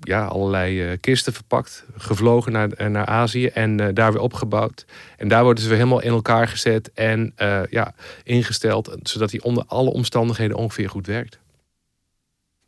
ja, 0.00 0.24
allerlei 0.24 0.82
eh, 0.82 0.98
kisten 1.00 1.32
verpakt, 1.32 1.84
gevlogen 1.96 2.52
naar, 2.52 2.70
eh, 2.70 2.86
naar 2.86 3.06
Azië 3.06 3.46
en 3.46 3.80
uh, 3.80 3.88
daar 3.94 4.12
weer 4.12 4.20
opgebouwd. 4.20 4.84
En 5.16 5.28
daar 5.28 5.42
worden 5.42 5.62
ze 5.62 5.68
weer 5.68 5.78
helemaal 5.78 6.02
in 6.02 6.10
elkaar 6.10 6.48
gezet 6.48 6.92
en 6.92 7.34
ja, 7.70 7.94
ingesteld, 8.24 8.96
zodat 9.02 9.30
die 9.30 9.42
onder 9.42 9.64
alle 9.66 9.90
omstandigheden 9.90 10.56
ongeveer 10.56 10.90
goed 10.90 11.06
werkt. 11.06 11.38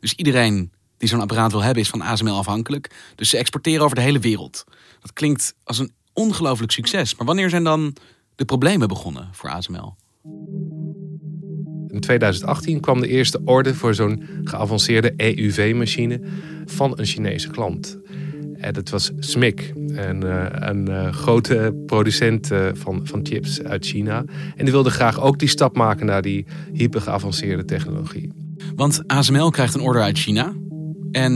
Dus 0.01 0.15
iedereen 0.15 0.73
die 0.97 1.09
zo'n 1.09 1.21
apparaat 1.21 1.53
wil 1.53 1.63
hebben 1.63 1.83
is 1.83 1.89
van 1.89 2.03
ASML 2.03 2.37
afhankelijk. 2.37 2.91
Dus 3.15 3.31
ze 3.31 3.39
exporteren 3.39 3.85
over 3.85 3.97
de 3.97 4.03
hele 4.03 4.19
wereld. 4.19 4.65
Dat 5.01 5.13
klinkt 5.13 5.55
als 5.65 5.79
een 5.79 5.93
ongelooflijk 6.13 6.73
succes. 6.73 7.15
Maar 7.15 7.27
wanneer 7.27 7.51
zijn 7.51 7.65
dan 7.65 7.97
de 8.35 8.45
problemen 8.45 8.89
begonnen 8.89 9.29
voor 9.33 9.51
ASML? 9.51 9.97
In 11.91 12.01
2018 12.01 12.81
kwam 12.81 13.01
de 13.01 13.09
eerste 13.09 13.41
orde 13.45 13.75
voor 13.75 13.95
zo'n 13.95 14.23
geavanceerde 14.45 15.15
EUV-machine 15.17 16.21
van 16.67 16.93
een 16.99 17.07
Chinese 17.07 17.49
klant. 17.49 17.99
En 18.59 18.73
dat 18.73 18.89
was 18.89 19.11
SMIC, 19.19 19.73
een, 19.75 20.23
eh, 20.23 21.07
eh, 21.07 21.13
grote 21.13 21.83
producent 21.87 22.51
eh, 22.51 22.67
van, 22.73 23.01
van 23.05 23.21
chips 23.23 23.63
uit 23.63 23.87
China. 23.87 24.25
En 24.57 24.65
die 24.65 24.73
wilde 24.73 24.91
graag 24.91 25.21
ook 25.21 25.39
die 25.39 25.49
stap 25.49 25.77
maken 25.77 26.07
naar 26.07 26.23
die 26.23 26.47
hyper 26.73 27.01
geavanceerde 27.01 27.65
technologie. 27.65 28.33
Want 28.77 29.03
ASML 29.07 29.51
krijgt 29.51 29.75
een 29.75 29.81
order 29.81 30.03
uit 30.03 30.19
China. 30.19 30.53
En 31.11 31.33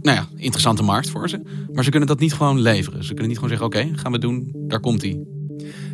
nou 0.00 0.16
ja, 0.16 0.26
interessante 0.36 0.82
markt 0.82 1.10
voor 1.10 1.28
ze. 1.28 1.40
Maar 1.72 1.84
ze 1.84 1.90
kunnen 1.90 2.08
dat 2.08 2.20
niet 2.20 2.32
gewoon 2.32 2.60
leveren. 2.60 3.04
Ze 3.04 3.08
kunnen 3.08 3.28
niet 3.28 3.38
gewoon 3.38 3.58
zeggen: 3.58 3.66
oké, 3.66 3.98
gaan 3.98 4.12
we 4.12 4.18
doen, 4.18 4.50
daar 4.54 4.80
komt 4.80 5.02
hij. 5.02 5.39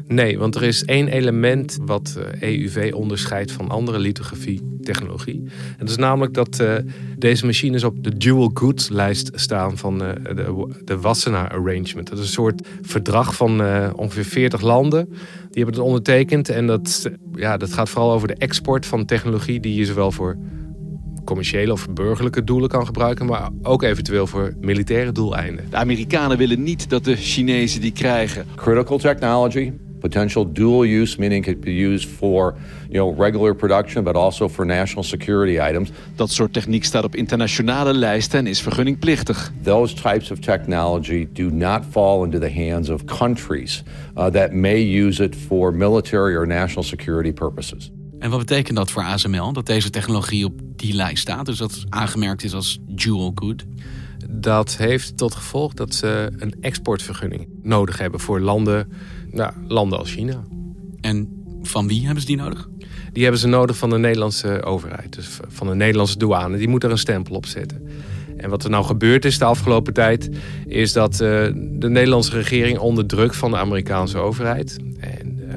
Nee, 0.09 0.39
want 0.39 0.55
er 0.55 0.63
is 0.63 0.85
één 0.85 1.09
element 1.09 1.79
wat 1.81 2.19
EUV 2.41 2.77
eh, 2.77 2.87
e 2.87 2.93
onderscheidt 2.93 3.53
van 3.53 3.69
andere 3.69 3.99
lithografie-technologie. 3.99 5.43
En 5.45 5.79
dat 5.79 5.89
is 5.89 5.97
namelijk 5.97 6.35
dat 6.35 6.61
uh, 6.61 6.75
deze 7.19 7.47
machines 7.47 7.85
op 7.85 8.05
de 8.05 8.17
dual 8.17 8.51
goods 8.55 8.89
lijst 8.89 9.31
staan 9.35 9.79
van 9.79 10.03
uh, 10.03 10.11
de, 10.25 10.75
de 10.85 11.01
Wassenaar 11.01 11.51
Arrangement. 11.51 12.09
Dat 12.09 12.19
is 12.19 12.25
een 12.25 12.31
soort 12.31 12.69
verdrag 12.83 13.35
van 13.37 13.61
uh, 13.61 13.91
ongeveer 13.97 14.25
40 14.25 14.61
landen. 14.61 15.09
Die 15.09 15.65
hebben 15.65 15.75
het 15.75 15.85
ondertekend. 15.85 16.49
En 16.49 16.67
dat, 16.67 17.11
ja, 17.35 17.57
dat 17.57 17.73
gaat 17.73 17.89
vooral 17.89 18.13
over 18.13 18.29
de 18.29 18.35
export 18.35 18.87
van 18.87 19.05
technologie 19.05 19.61
die 19.61 19.75
je 19.75 19.85
zowel 19.85 20.13
voor 20.13 20.37
commerciële 21.25 21.73
of 21.73 21.89
burgerlijke 21.91 22.45
doelen 22.45 22.69
kan 22.69 22.87
gebruiken, 22.87 23.27
maar 23.27 23.51
ook 23.63 23.83
eventueel 23.83 24.27
voor 24.27 24.55
militaire 24.61 25.13
doeleinden. 25.13 25.65
De 25.71 25.77
Amerikanen 25.77 26.39
willen 26.39 26.63
niet 26.63 26.91
dat 26.91 27.05
de 27.05 27.17
Chinezen 27.17 27.81
die 27.81 27.93
krijgen. 27.93 28.47
Critical 28.55 28.99
technology, 28.99 29.73
potential 30.01 30.53
dual 30.53 30.85
use, 30.85 31.19
meaning 31.19 31.47
it 31.47 31.53
could 31.53 31.65
be 31.65 31.87
used 31.87 32.09
for 32.09 32.55
you 32.89 32.99
know, 32.99 33.23
regular 33.23 33.55
production, 33.55 34.05
but 34.05 34.15
also 34.15 34.49
for 34.49 34.67
national 34.67 35.05
security 35.05 35.61
items. 35.69 35.91
Dat 36.15 36.31
soort 36.31 36.53
techniek 36.53 36.85
staat 36.85 37.05
op 37.05 37.15
internationale 37.15 37.95
lijsten 37.95 38.39
en 38.39 38.47
is 38.47 38.61
vergunningplichtig. 38.61 39.53
Those 39.63 39.95
types 39.95 40.31
of 40.31 40.39
technology 40.39 41.29
do 41.33 41.51
not 41.51 41.83
fall 41.91 42.25
into 42.25 42.39
the 42.39 42.53
hands 42.53 42.89
of 42.89 43.05
countries 43.05 43.83
uh, 44.17 44.27
that 44.27 44.53
may 44.53 45.03
use 45.05 45.23
it 45.23 45.37
for 45.37 45.75
military 45.75 46.37
or 46.37 46.47
national 46.47 46.85
security 46.85 47.33
purposes. 47.33 47.91
En 48.19 48.31
wat 48.31 48.39
betekent 48.39 48.77
dat 48.77 48.91
voor 48.91 49.03
ASML, 49.03 49.53
dat 49.53 49.67
deze 49.67 49.91
technologie 49.91 50.45
op 50.45 50.61
die 50.77 50.95
lijst 50.95 51.23
staat? 51.23 51.47
Dus 51.47 51.59
dat 51.59 51.75
het 51.75 51.85
aangemerkt 51.89 52.45
is 52.45 52.55
als 52.55 52.79
dual 52.87 53.33
good? 53.35 53.65
Dat 54.31 54.77
heeft 54.77 55.17
tot 55.17 55.35
gevolg 55.35 55.75
dat 55.75 55.95
ze 55.95 56.33
een 56.39 56.55
exportvergunning 56.61 57.49
nodig 57.63 57.99
hebben 57.99 58.21
voor 58.21 58.41
landen, 58.41 58.89
nou, 59.37 59.53
landen 59.69 59.99
als 59.99 60.13
China. 60.13 60.43
En 61.01 61.45
van 61.63 61.89
wie 61.89 62.05
hebben 62.05 62.21
ze 62.21 62.27
die 62.27 62.37
nodig? 62.37 62.69
Die 63.13 63.23
hebben 63.23 63.41
ze 63.41 63.49
nodig 63.49 63.77
van 63.77 63.91
de 63.91 63.99
Nederlandse 63.99 64.63
overheid, 64.63 65.15
dus 65.15 65.39
van 65.49 65.67
de 65.67 65.75
Nederlandse 65.75 66.19
douane. 66.19 66.57
Die 66.57 66.69
moet 66.69 66.85
er 66.85 66.91
een 66.91 66.99
stempel 66.99 67.35
op 67.35 67.47
zetten. 67.47 67.89
En 68.37 68.51
wat 68.51 68.65
er 68.65 68.71
nou 68.71 68.85
gebeurd 68.85 69.25
is 69.25 69.39
de 69.39 69.45
afgelopen 69.45 69.93
tijd, 69.93 70.31
is 70.67 70.93
dat 70.93 71.13
uh, 71.13 71.19
de 71.55 71.89
Nederlandse 71.89 72.37
regering 72.37 72.79
onder 72.79 73.07
druk 73.07 73.35
van 73.35 73.51
de 73.51 73.57
Amerikaanse 73.57 74.19
overheid. 74.19 74.77
En 74.99 75.39
uh, 75.39 75.55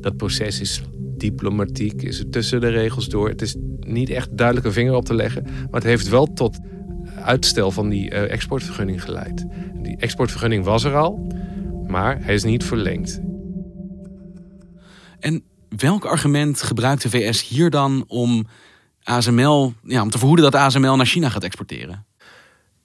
dat 0.00 0.16
proces 0.16 0.60
is 0.60 0.82
diplomatiek, 1.16 2.02
is 2.02 2.18
het 2.18 2.32
tussen 2.32 2.60
de 2.60 2.68
regels 2.68 3.08
door. 3.08 3.28
Het 3.28 3.42
is 3.42 3.56
niet 3.80 4.10
echt 4.10 4.36
duidelijk 4.36 4.66
een 4.66 4.72
vinger 4.72 4.94
op 4.94 5.04
te 5.04 5.14
leggen. 5.14 5.42
Maar 5.42 5.80
het 5.80 5.82
heeft 5.82 6.08
wel 6.08 6.32
tot 6.32 6.58
uitstel 7.24 7.70
van 7.70 7.88
die 7.88 8.10
uh, 8.10 8.32
exportvergunning 8.32 9.02
geleid. 9.02 9.46
Die 9.82 9.96
exportvergunning 9.96 10.64
was 10.64 10.84
er 10.84 10.96
al, 10.96 11.32
maar 11.90 12.24
hij 12.24 12.34
is 12.34 12.44
niet 12.44 12.64
verlengd. 12.64 13.20
En 15.18 15.44
welk 15.76 16.04
argument 16.04 16.62
gebruikt 16.62 17.02
de 17.02 17.10
VS 17.10 17.48
hier 17.48 17.70
dan 17.70 18.04
om 18.06 18.46
ASML, 19.02 19.72
ja, 19.82 20.02
om 20.02 20.10
te 20.10 20.18
verhoeden 20.18 20.50
dat 20.50 20.60
ASML 20.60 20.96
naar 20.96 21.06
China 21.06 21.28
gaat 21.28 21.44
exporteren? 21.44 22.04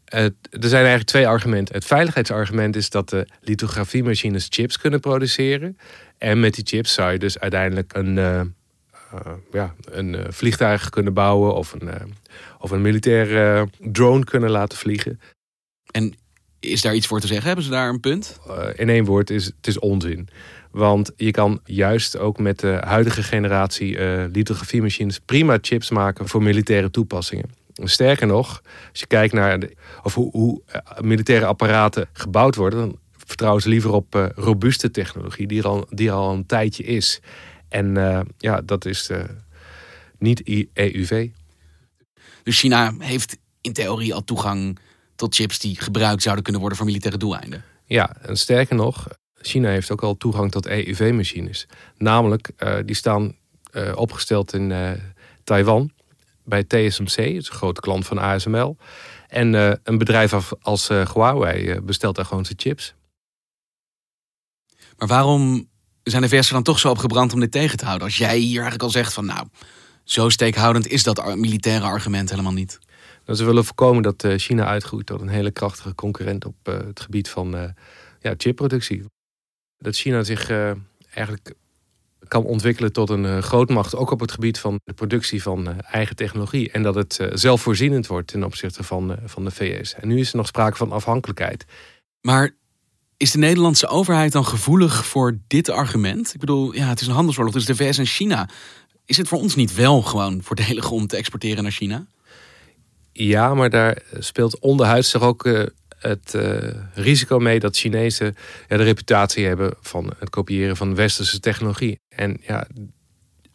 er 0.05 0.33
zijn 0.49 0.81
eigenlijk 0.81 1.03
twee 1.09 1.27
argumenten. 1.27 1.75
Het 1.75 1.85
veiligheidsargument 1.85 2.75
is 2.75 2.89
dat 2.89 3.09
de 3.09 3.27
lithografiemachines 3.41 4.47
chips 4.49 4.77
kunnen 4.77 4.99
produceren. 4.99 5.77
En 6.17 6.39
met 6.39 6.53
die 6.53 6.65
chips 6.65 6.93
zou 6.93 7.11
je 7.11 7.19
dus 7.19 7.39
uiteindelijk 7.39 7.93
een, 7.93 8.17
uh, 8.17 8.41
ja, 9.51 9.75
een 9.85 10.13
uh, 10.13 10.21
vliegtuig 10.29 10.89
kunnen 10.89 11.13
bouwen 11.13 11.55
of 11.55 11.73
een, 11.73 11.89
of 12.59 12.71
een 12.71 12.81
militaire 12.81 13.69
drone 13.79 14.23
kunnen 14.23 14.49
laten 14.49 14.77
vliegen. 14.77 15.19
En 15.91 16.13
is 16.67 16.81
daar 16.81 16.95
iets 16.95 17.07
voor 17.07 17.19
te 17.19 17.27
zeggen? 17.27 17.45
Hebben 17.45 17.65
ze 17.65 17.71
daar 17.71 17.89
een 17.89 17.99
punt? 17.99 18.39
in 18.75 18.89
één 18.89 19.05
woord, 19.05 19.29
is, 19.29 19.45
het 19.45 19.67
is 19.67 19.79
onzin. 19.79 20.27
Want 20.71 21.11
je 21.15 21.31
kan 21.31 21.59
juist 21.63 22.17
ook 22.17 22.39
met 22.39 22.59
de 22.59 22.77
huidige 22.85 23.23
generatie 23.23 23.99
lithografiemachines 24.31 25.19
prima 25.19 25.57
chips 25.61 25.89
maken 25.89 26.27
voor 26.27 26.43
militaire 26.43 26.91
toepassingen. 26.91 27.49
Sterker 27.83 28.27
nog, 28.27 28.61
als 28.89 28.99
je 28.99 29.07
kijkt 29.07 29.33
naar 29.33 29.59
de, 29.59 29.75
of 30.03 30.13
hoe, 30.13 30.31
hoe 30.31 30.61
militaire 31.01 31.45
apparaten 31.45 32.09
gebouwd 32.13 32.55
worden, 32.55 32.79
dan 32.79 32.99
vertrouwen 33.25 33.61
ze 33.61 33.69
liever 33.69 33.91
op 33.91 34.15
uh, 34.15 34.25
robuuste 34.35 34.91
technologie 34.91 35.47
die 35.47 35.59
er, 35.59 35.67
al, 35.67 35.87
die 35.89 36.11
al 36.11 36.33
een 36.33 36.45
tijdje 36.45 36.83
is. 36.83 37.19
En 37.69 37.95
uh, 37.95 38.19
ja, 38.37 38.61
dat 38.61 38.85
is 38.85 39.09
uh, 39.09 39.23
niet 40.19 40.67
EUV. 40.73 41.29
Dus 42.43 42.59
China 42.59 42.93
heeft 42.99 43.37
in 43.61 43.73
theorie 43.73 44.13
al 44.13 44.23
toegang 44.23 44.79
tot 45.15 45.35
chips 45.35 45.59
die 45.59 45.81
gebruikt 45.81 46.21
zouden 46.21 46.43
kunnen 46.43 46.61
worden 46.61 46.77
voor 46.79 46.87
militaire 46.87 47.19
doeleinden. 47.19 47.63
Ja, 47.85 48.15
en 48.21 48.37
sterker 48.37 48.75
nog, 48.75 49.07
China 49.41 49.69
heeft 49.69 49.91
ook 49.91 50.03
al 50.03 50.17
toegang 50.17 50.51
tot 50.51 50.65
EUV-machines. 50.65 51.67
Namelijk, 51.97 52.51
die 52.85 52.95
staan 52.95 53.35
opgesteld 53.95 54.53
in 54.53 54.73
Taiwan 55.43 55.91
bij 56.43 56.63
TSMC, 56.63 57.15
het 57.15 57.17
is 57.17 57.49
een 57.49 57.55
grote 57.55 57.81
klant 57.81 58.05
van 58.05 58.17
ASML. 58.17 58.77
En 59.27 59.53
een 59.83 59.97
bedrijf 59.97 60.53
als 60.61 60.87
Huawei 60.87 61.81
bestelt 61.81 62.15
daar 62.15 62.25
gewoon 62.25 62.45
zijn 62.45 62.59
chips. 62.59 62.93
Maar 64.97 65.07
waarom 65.07 65.69
zijn 66.03 66.21
de 66.21 66.29
VS 66.29 66.47
er 66.47 66.53
dan 66.53 66.63
toch 66.63 66.79
zo 66.79 66.89
op 66.89 66.97
gebrand 66.97 67.33
om 67.33 67.39
dit 67.39 67.51
tegen 67.51 67.77
te 67.77 67.85
houden? 67.85 68.07
Als 68.07 68.17
jij 68.17 68.37
hier 68.37 68.53
eigenlijk 68.53 68.83
al 68.83 68.89
zegt 68.89 69.13
van 69.13 69.25
nou, 69.25 69.47
zo 70.03 70.29
steekhoudend 70.29 70.87
is 70.87 71.03
dat 71.03 71.35
militaire 71.35 71.85
argument 71.85 72.29
helemaal 72.29 72.53
niet. 72.53 72.79
Nou, 73.25 73.37
ze 73.37 73.45
willen 73.45 73.65
voorkomen 73.65 74.03
dat 74.03 74.23
eh, 74.23 74.37
China 74.37 74.65
uitgroeit 74.65 75.05
tot 75.05 75.21
een 75.21 75.27
hele 75.27 75.51
krachtige 75.51 75.95
concurrent 75.95 76.45
op 76.45 76.55
uh, 76.69 76.77
het 76.77 76.99
gebied 76.99 77.29
van 77.29 77.55
uh, 77.55 77.63
ja, 78.19 78.33
chipproductie. 78.37 79.03
Dat 79.77 79.95
China 79.95 80.23
zich 80.23 80.49
eigenlijk 81.13 81.53
kan 82.27 82.43
ontwikkelen 82.43 82.93
tot 82.93 83.09
een 83.09 83.43
grootmacht, 83.43 83.95
ook 83.95 84.11
op 84.11 84.19
het 84.19 84.31
gebied 84.31 84.59
van 84.59 84.79
de 84.83 84.93
productie 84.93 85.41
van 85.41 85.81
eigen 85.81 86.15
technologie. 86.15 86.71
En 86.71 86.83
dat 86.83 86.95
het 86.95 87.29
zelfvoorzienend 87.33 88.07
wordt 88.07 88.27
ten 88.27 88.43
opzichte 88.43 88.83
van, 88.83 89.17
van 89.25 89.43
de 89.43 89.51
VS. 89.51 89.93
En 89.93 90.07
nu 90.07 90.19
is 90.19 90.31
er 90.31 90.37
nog 90.37 90.47
sprake 90.47 90.77
van 90.77 90.91
afhankelijkheid. 90.91 91.65
Maar 92.21 92.55
is 93.17 93.31
de 93.31 93.37
Nederlandse 93.37 93.87
overheid 93.87 94.31
dan 94.31 94.45
gevoelig 94.45 95.05
voor 95.05 95.37
dit 95.47 95.69
argument? 95.69 96.33
Ik 96.33 96.39
bedoel, 96.39 96.73
ja, 96.73 96.87
het 96.87 97.01
is 97.01 97.07
een 97.07 97.13
handelsoorlog 97.13 97.53
tussen 97.53 97.75
de 97.75 97.83
VS 97.83 97.97
en 97.97 98.05
China. 98.05 98.49
Is 99.05 99.17
het 99.17 99.27
voor 99.27 99.39
ons 99.39 99.55
niet 99.55 99.75
wel 99.75 100.01
gewoon 100.01 100.43
voordelig 100.43 100.91
om 100.91 101.07
te 101.07 101.17
exporteren 101.17 101.63
naar 101.63 101.71
China? 101.71 102.07
Ja, 103.17 103.53
maar 103.53 103.69
daar 103.69 104.01
speelt 104.19 104.59
onderhuids 104.59 105.11
toch 105.11 105.21
ook 105.21 105.45
uh, 105.45 105.63
het 105.97 106.33
uh, 106.35 106.57
risico 106.93 107.39
mee 107.39 107.59
dat 107.59 107.77
Chinezen 107.77 108.35
ja, 108.67 108.77
de 108.77 108.83
reputatie 108.83 109.45
hebben 109.45 109.73
van 109.81 110.13
het 110.19 110.29
kopiëren 110.29 110.77
van 110.77 110.95
westerse 110.95 111.39
technologie. 111.39 111.99
En 112.09 112.37
ja, 112.41 112.67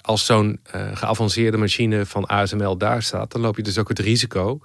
als 0.00 0.26
zo'n 0.26 0.60
uh, 0.74 0.96
geavanceerde 0.96 1.56
machine 1.56 2.06
van 2.06 2.26
ASML 2.26 2.76
daar 2.76 3.02
staat, 3.02 3.32
dan 3.32 3.40
loop 3.40 3.56
je 3.56 3.62
dus 3.62 3.78
ook 3.78 3.88
het 3.88 3.98
risico 3.98 4.60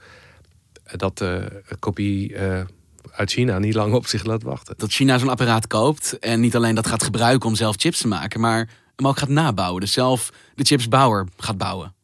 dat 0.96 1.18
de 1.18 1.62
kopie 1.80 2.36
uit 3.12 3.32
China 3.32 3.60
niet 3.60 3.74
lang 3.74 3.94
op 3.94 4.08
zich 4.08 4.24
laat 4.24 4.44
wachten. 4.44 4.76
Dat 4.78 4.92
China 4.92 5.18
zo'n 5.18 5.30
apparaat 5.30 5.68
koopt 5.68 6.20
en 6.20 6.40
niet 6.40 6.56
alleen 6.56 6.76
dat 6.76 6.88
gaat 6.88 7.04
gebruiken 7.04 7.50
om 7.50 7.56
zelf 7.56 7.76
chips 7.78 8.02
te 8.02 8.08
maken, 8.08 8.40
maar 8.40 8.70
hem 8.96 9.08
ook 9.08 9.18
gaat 9.18 9.30
nabouwen. 9.30 9.82
Dus 9.82 9.92
zelf 9.92 10.32
de 10.56 10.64
chipsbouwer 10.64 11.28
gaat 11.38 11.58
bouwen. 11.58 11.95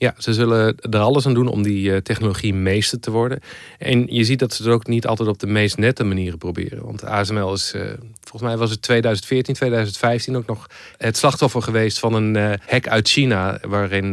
Ja, 0.00 0.14
ze 0.18 0.34
zullen 0.34 0.76
er 0.76 0.98
alles 0.98 1.26
aan 1.26 1.34
doen 1.34 1.48
om 1.48 1.62
die 1.62 1.90
uh, 1.90 1.96
technologie 1.96 2.54
meester 2.54 3.00
te 3.00 3.10
worden. 3.10 3.40
En 3.78 4.06
je 4.14 4.24
ziet 4.24 4.38
dat 4.38 4.54
ze 4.54 4.62
het 4.62 4.72
ook 4.72 4.86
niet 4.86 5.06
altijd 5.06 5.28
op 5.28 5.38
de 5.38 5.46
meest 5.46 5.78
nette 5.78 6.04
manieren 6.04 6.38
proberen. 6.38 6.84
Want 6.84 7.04
ASML 7.04 7.52
is, 7.52 7.72
uh, 7.74 7.82
volgens 8.20 8.42
mij 8.42 8.56
was 8.56 8.70
het 8.70 8.82
2014, 8.82 9.54
2015 9.54 10.36
ook 10.36 10.46
nog 10.46 10.66
het 10.96 11.16
slachtoffer 11.16 11.62
geweest 11.62 11.98
van 11.98 12.14
een 12.14 12.34
uh, 12.34 12.52
hack 12.66 12.88
uit 12.88 13.08
China. 13.08 13.58
Waarin 13.68 14.10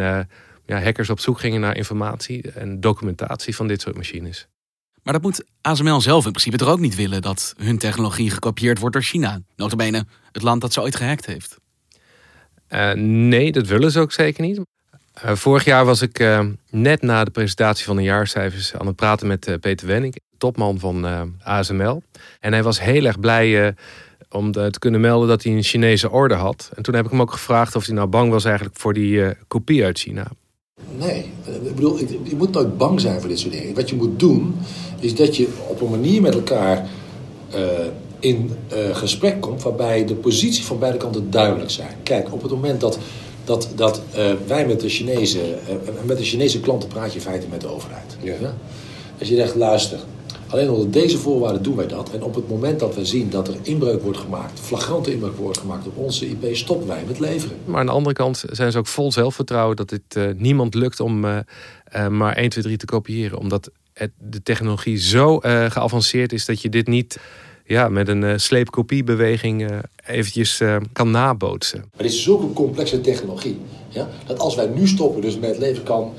ja, 0.65 0.81
hackers 0.81 1.09
op 1.09 1.19
zoek 1.19 1.39
gingen 1.39 1.61
naar 1.61 1.77
informatie 1.77 2.51
en 2.51 2.79
documentatie 2.79 3.55
van 3.55 3.67
dit 3.67 3.81
soort 3.81 3.95
machines. 3.95 4.47
Maar 5.03 5.13
dat 5.13 5.23
moet 5.23 5.43
ASML 5.61 6.01
zelf 6.01 6.25
in 6.25 6.31
principe 6.31 6.57
toch 6.57 6.69
ook 6.69 6.79
niet 6.79 6.95
willen 6.95 7.21
dat 7.21 7.53
hun 7.57 7.77
technologie 7.77 8.29
gekopieerd 8.29 8.79
wordt 8.79 8.93
door 8.93 9.03
China. 9.03 9.39
Notabene 9.55 10.05
het 10.31 10.41
land 10.41 10.61
dat 10.61 10.73
ze 10.73 10.81
ooit 10.81 10.95
gehackt 10.95 11.25
heeft. 11.25 11.57
Uh, 12.69 12.91
nee, 12.93 13.51
dat 13.51 13.67
willen 13.67 13.91
ze 13.91 13.99
ook 13.99 14.11
zeker 14.11 14.43
niet. 14.43 14.59
Uh, 15.23 15.35
vorig 15.35 15.65
jaar 15.65 15.85
was 15.85 16.01
ik 16.01 16.19
uh, 16.19 16.39
net 16.69 17.01
na 17.01 17.23
de 17.23 17.31
presentatie 17.31 17.85
van 17.85 17.95
de 17.95 18.03
jaarcijfers 18.03 18.73
aan 18.73 18.87
het 18.87 18.95
praten 18.95 19.27
met 19.27 19.57
Peter 19.61 19.87
Wenning, 19.87 20.15
topman 20.37 20.79
van 20.79 21.05
ASML. 21.43 22.01
En 22.39 22.53
hij 22.53 22.63
was 22.63 22.81
heel 22.81 23.05
erg 23.05 23.19
blij 23.19 23.75
om 24.29 24.51
te 24.51 24.79
kunnen 24.79 25.01
melden 25.01 25.27
dat 25.27 25.43
hij 25.43 25.53
een 25.53 25.63
Chinese 25.63 26.11
orde 26.11 26.33
had. 26.33 26.71
En 26.75 26.83
toen 26.83 26.95
heb 26.95 27.05
ik 27.05 27.11
hem 27.11 27.21
ook 27.21 27.31
gevraagd 27.31 27.75
of 27.75 27.85
hij 27.85 27.95
nou 27.95 28.07
bang 28.07 28.31
was 28.31 28.45
eigenlijk 28.45 28.77
voor 28.77 28.93
die 28.93 29.23
kopie 29.47 29.83
uit 29.83 29.99
China. 29.99 30.27
Nee, 30.97 31.31
ik 31.63 31.75
bedoel, 31.75 31.97
je 31.99 32.35
moet 32.35 32.51
nooit 32.51 32.77
bang 32.77 33.01
zijn 33.01 33.19
voor 33.19 33.29
dit 33.29 33.39
soort 33.39 33.53
dingen. 33.53 33.75
Wat 33.75 33.89
je 33.89 33.95
moet 33.95 34.19
doen, 34.19 34.55
is 34.99 35.15
dat 35.15 35.37
je 35.37 35.47
op 35.67 35.81
een 35.81 35.89
manier 35.89 36.21
met 36.21 36.33
elkaar 36.33 36.87
in 38.19 38.51
gesprek 38.91 39.41
komt 39.41 39.63
waarbij 39.63 40.05
de 40.05 40.15
positie 40.15 40.63
van 40.63 40.79
beide 40.79 40.97
kanten 40.97 41.31
duidelijk 41.31 41.71
zijn. 41.71 41.95
Kijk, 42.03 42.33
op 42.33 42.41
het 42.41 42.51
moment 42.51 42.81
dat, 42.81 42.99
dat, 43.45 43.69
dat 43.75 44.01
uh, 44.15 44.31
wij 44.47 44.67
met 44.67 44.79
de, 44.79 44.89
Chinese, 44.89 45.39
met 46.03 46.17
de 46.17 46.23
Chinese 46.23 46.59
klanten 46.59 46.89
praat 46.89 47.11
je 47.11 47.15
in 47.15 47.25
feite 47.25 47.47
met 47.47 47.61
de 47.61 47.67
overheid. 47.67 48.17
Ja. 48.21 48.33
ja? 48.41 48.53
Als 49.19 49.27
je 49.27 49.35
zegt, 49.35 49.55
luister, 49.55 49.99
Alleen 50.47 50.69
onder 50.69 50.91
deze 50.91 51.17
voorwaarden 51.17 51.63
doen 51.63 51.75
wij 51.75 51.87
dat. 51.87 52.11
En 52.11 52.23
op 52.23 52.35
het 52.35 52.49
moment 52.49 52.79
dat 52.79 52.95
we 52.95 53.05
zien 53.05 53.29
dat 53.29 53.47
er 53.47 53.55
inbreuk 53.61 54.01
wordt 54.01 54.17
gemaakt, 54.17 54.59
flagrante 54.59 55.11
inbreuk 55.11 55.35
wordt 55.35 55.57
gemaakt 55.57 55.87
op 55.87 55.97
onze 55.97 56.29
IP, 56.29 56.55
stoppen 56.55 56.87
wij 56.87 57.03
met 57.07 57.19
leveren. 57.19 57.57
Maar 57.65 57.79
aan 57.79 57.85
de 57.85 57.91
andere 57.91 58.15
kant 58.15 58.43
zijn 58.49 58.71
ze 58.71 58.77
ook 58.77 58.87
vol 58.87 59.11
zelfvertrouwen 59.11 59.75
dat 59.75 59.89
het 59.89 60.15
uh, 60.17 60.29
niemand 60.35 60.73
lukt 60.73 60.99
om 60.99 61.19
maar 62.09 62.35
1, 62.35 62.49
2, 62.49 62.63
3 62.63 62.77
te 62.77 62.85
kopiëren. 62.85 63.37
Omdat 63.37 63.71
het, 63.93 64.11
de 64.17 64.43
technologie 64.43 64.97
zo 64.97 65.39
geavanceerd 65.69 66.33
is 66.33 66.45
dat 66.45 66.61
je 66.61 66.69
dit 66.69 66.87
niet 66.87 67.19
ja, 67.65 67.89
met 67.89 68.07
een 68.07 68.39
sleepkopiebeweging 68.39 69.81
eventjes 70.05 70.61
kan 70.93 71.11
nabootsen. 71.11 71.79
Maar 71.79 72.03
dit 72.03 72.11
is 72.11 72.23
zulke 72.23 72.53
complexe 72.53 73.01
technologie. 73.01 73.57
Ja, 73.89 74.09
dat 74.25 74.39
als 74.39 74.55
wij 74.55 74.67
nu 74.67 74.87
stoppen 74.87 75.21
dus 75.21 75.39
met 75.39 75.57
leveren 75.57 75.83
kan 75.83 76.13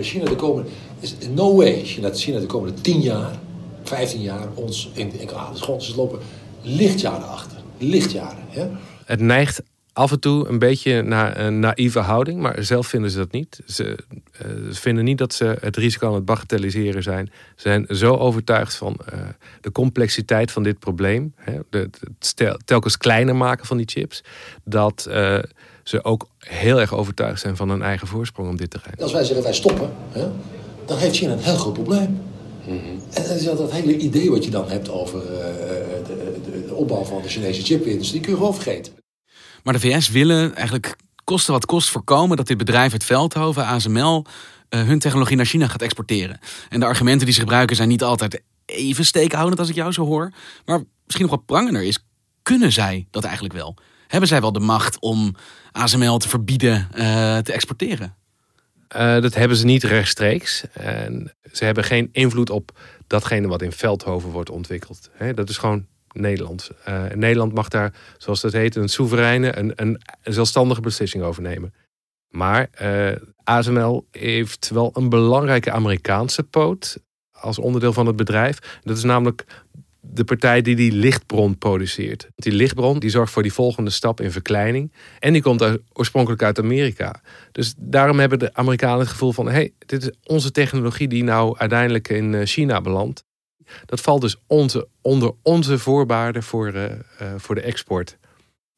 China 0.00 0.24
de 0.24 0.36
komende... 0.36 0.70
Is 1.00 1.16
no 1.34 1.56
way 1.56 1.84
China, 1.84 2.10
China 2.12 2.38
de 2.38 2.46
komende 2.46 2.80
10 2.80 3.00
jaar 3.00 3.38
15 3.84 4.20
jaar 4.20 4.48
ons 4.54 4.90
in, 4.94 5.20
in 5.20 5.30
ah, 5.32 5.50
lopen 5.96 6.18
lichtjaren 6.62 7.28
achter. 7.28 7.58
Lichtjaren. 7.78 8.44
Hè? 8.48 8.66
Het 9.04 9.20
neigt 9.20 9.62
af 9.94 10.10
en 10.10 10.20
toe 10.20 10.48
een 10.48 10.58
beetje 10.58 11.02
naar 11.02 11.38
een 11.38 11.58
naïeve 11.58 11.98
houding, 11.98 12.40
maar 12.40 12.64
zelf 12.64 12.86
vinden 12.86 13.10
ze 13.10 13.18
dat 13.18 13.32
niet. 13.32 13.60
Ze, 13.66 13.98
uh, 14.46 14.52
vinden 14.70 15.04
niet 15.04 15.18
dat 15.18 15.34
ze 15.34 15.56
het 15.60 15.76
risico 15.76 16.06
aan 16.08 16.14
het 16.14 16.24
bagatelliseren 16.24 17.02
zijn. 17.02 17.30
Ze 17.56 17.62
zijn 17.62 17.86
zo 17.88 18.16
overtuigd 18.16 18.74
van 18.74 18.96
uh, 19.14 19.20
de 19.60 19.72
complexiteit 19.72 20.50
van 20.50 20.62
dit 20.62 20.78
probleem, 20.78 21.34
hè, 21.36 21.58
de, 21.70 21.90
het 22.18 22.56
telkens 22.64 22.96
kleiner 22.96 23.36
maken 23.36 23.66
van 23.66 23.76
die 23.76 23.88
chips, 23.88 24.24
dat 24.64 25.06
uh, 25.08 25.38
ze 25.82 26.04
ook 26.04 26.28
heel 26.38 26.80
erg 26.80 26.94
overtuigd 26.94 27.40
zijn 27.40 27.56
van 27.56 27.68
hun 27.70 27.82
eigen 27.82 28.06
voorsprong 28.06 28.48
om 28.48 28.56
dit 28.56 28.70
te 28.70 28.78
rijden. 28.82 29.02
Als 29.02 29.12
wij 29.12 29.24
zeggen 29.24 29.44
wij 29.44 29.54
stoppen, 29.54 29.90
hè, 30.10 30.26
dan 30.84 30.98
heeft 30.98 31.16
China 31.16 31.32
een 31.32 31.38
heel 31.38 31.56
groot 31.56 31.72
probleem. 31.72 32.22
Mm 32.66 32.78
-hmm. 32.78 33.02
En 33.12 33.44
dat, 33.44 33.58
dat 33.58 33.72
hele 33.72 33.96
idee 33.96 34.30
wat 34.30 34.44
je 34.44 34.50
dan 34.50 34.68
hebt 34.68 34.90
over 34.90 35.22
uh, 35.22 35.28
de, 36.06 36.40
de, 36.44 36.66
de, 36.66 36.74
opbouw 36.74 37.04
van 37.04 37.22
de 37.22 37.28
Chinese 37.28 37.62
chipindustrie, 37.62 38.20
kun 38.20 38.30
je 38.30 38.36
gewoon 38.36 38.54
vergeten. 38.54 38.92
Maar 39.64 39.74
de 39.74 39.80
VS 39.80 40.08
willen 40.08 40.54
eigenlijk 40.54 40.96
kosten 41.24 41.52
wat 41.52 41.66
kost 41.66 41.90
voorkomen 41.90 42.36
dat 42.36 42.46
dit 42.46 42.56
bedrijf 42.56 42.92
uit 42.92 43.04
Veldhoven, 43.04 43.64
ASML, 43.64 44.24
uh, 44.70 44.82
hun 44.82 44.98
technologie 44.98 45.36
naar 45.36 45.46
China 45.46 45.68
gaat 45.68 45.82
exporteren. 45.82 46.38
En 46.68 46.80
de 46.80 46.86
argumenten 46.86 47.24
die 47.24 47.34
ze 47.34 47.40
gebruiken 47.40 47.76
zijn 47.76 47.88
niet 47.88 48.02
altijd 48.02 48.42
even 48.64 49.04
steekhoudend 49.04 49.58
als 49.58 49.68
ik 49.68 49.74
jou 49.74 49.92
zo 49.92 50.04
hoor. 50.04 50.32
Maar 50.64 50.82
misschien 51.04 51.26
nog 51.26 51.34
wat 51.34 51.46
prangender 51.46 51.82
is, 51.82 52.06
kunnen 52.42 52.72
zij 52.72 53.06
dat 53.10 53.24
eigenlijk 53.24 53.54
wel? 53.54 53.76
Hebben 54.06 54.28
zij 54.28 54.40
wel 54.40 54.52
de 54.52 54.60
macht 54.60 54.98
om 55.00 55.34
ASML 55.72 56.18
te 56.18 56.28
verbieden 56.28 56.88
uh, 56.94 57.38
te 57.38 57.52
exporteren? 57.52 58.14
Uh, 58.96 59.20
dat 59.20 59.34
hebben 59.34 59.56
ze 59.56 59.64
niet 59.64 59.82
rechtstreeks. 59.82 60.64
En 60.72 61.34
ze 61.52 61.64
hebben 61.64 61.84
geen 61.84 62.08
invloed 62.12 62.50
op 62.50 62.78
datgene 63.06 63.48
wat 63.48 63.62
in 63.62 63.72
Veldhoven 63.72 64.30
wordt 64.30 64.50
ontwikkeld. 64.50 65.10
Dat 65.34 65.48
is 65.48 65.58
gewoon 65.58 65.86
Nederland. 66.14 66.70
Uh, 66.88 67.04
Nederland 67.14 67.54
mag 67.54 67.68
daar, 67.68 67.92
zoals 68.18 68.40
dat 68.40 68.52
heet, 68.52 68.76
een 68.76 68.88
soevereine, 68.88 69.58
een, 69.58 69.72
een, 69.76 70.00
zelfstandige 70.22 70.80
beslissing 70.80 71.24
over 71.24 71.42
nemen. 71.42 71.74
Maar 72.28 72.68
uh, 72.82 73.12
ASML 73.44 74.06
heeft 74.10 74.70
wel 74.70 74.90
een 74.94 75.08
belangrijke 75.08 75.70
Amerikaanse 75.70 76.42
poot 76.42 76.98
als 77.32 77.58
onderdeel 77.58 77.92
van 77.92 78.06
het 78.06 78.16
bedrijf. 78.16 78.80
Dat 78.82 78.96
is 78.96 79.02
namelijk 79.02 79.44
de 80.00 80.24
partij 80.24 80.62
die 80.62 80.76
die 80.76 80.92
lichtbron 80.92 81.58
produceert. 81.58 82.28
Die 82.34 82.52
lichtbron 82.52 82.98
die 82.98 83.10
zorgt 83.10 83.32
voor 83.32 83.42
die 83.42 83.52
volgende 83.52 83.90
stap 83.90 84.20
in 84.20 84.30
verkleining. 84.30 84.92
En 85.18 85.32
die 85.32 85.42
komt 85.42 85.78
oorspronkelijk 85.92 86.42
uit 86.42 86.58
Amerika. 86.58 87.20
Dus 87.52 87.74
daarom 87.78 88.18
hebben 88.18 88.38
de 88.38 88.54
Amerikanen 88.54 88.98
het 88.98 89.08
gevoel 89.08 89.32
van... 89.32 89.46
hé, 89.46 89.52
hey, 89.52 89.72
dit 89.78 90.02
is 90.02 90.10
onze 90.24 90.50
technologie 90.50 91.08
die 91.08 91.24
nou 91.24 91.58
uiteindelijk 91.58 92.08
in 92.08 92.34
eh, 92.34 92.46
China 92.46 92.80
belandt. 92.80 93.24
Dat 93.86 94.00
valt 94.00 94.20
dus 94.20 94.36
onze, 94.46 94.88
onder 95.00 95.32
onze 95.42 95.78
voorwaarden 95.78 96.42
voor, 96.42 96.74
uh, 96.74 96.84
uh, 96.84 96.98
voor 97.36 97.54
de 97.54 97.60
export. 97.60 98.18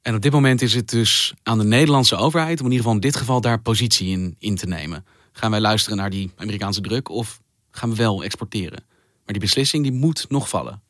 En 0.03 0.14
op 0.14 0.22
dit 0.22 0.33
moment 0.33 0.62
is 0.62 0.75
het 0.75 0.90
dus 0.90 1.35
aan 1.42 1.59
de 1.59 1.64
Nederlandse 1.64 2.16
overheid... 2.16 2.61
om 2.61 2.66
in 2.66 2.72
ieder 2.72 2.87
geval 2.87 2.94
in 2.94 3.09
dit 3.09 3.16
geval 3.16 3.40
daar 3.40 3.61
positie 3.61 4.09
in, 4.09 4.37
in 4.38 4.57
te 4.57 4.66
nemen. 4.66 5.05
Gaan 5.33 5.51
wij 5.51 5.61
luisteren 5.61 5.99
naar 5.99 6.11
die 6.11 6.33
Amerikaanse 6.37 6.81
druk 6.81 7.09
of 7.09 7.40
gaan 7.70 7.90
we 7.90 7.96
wel 7.96 8.22
exporteren? 8.22 8.85
Maar 9.25 9.35
die 9.35 9.40
beslissing 9.40 9.83
die 9.83 9.92
moet 9.92 10.27
nog 10.29 10.49
vallen. 10.49 10.83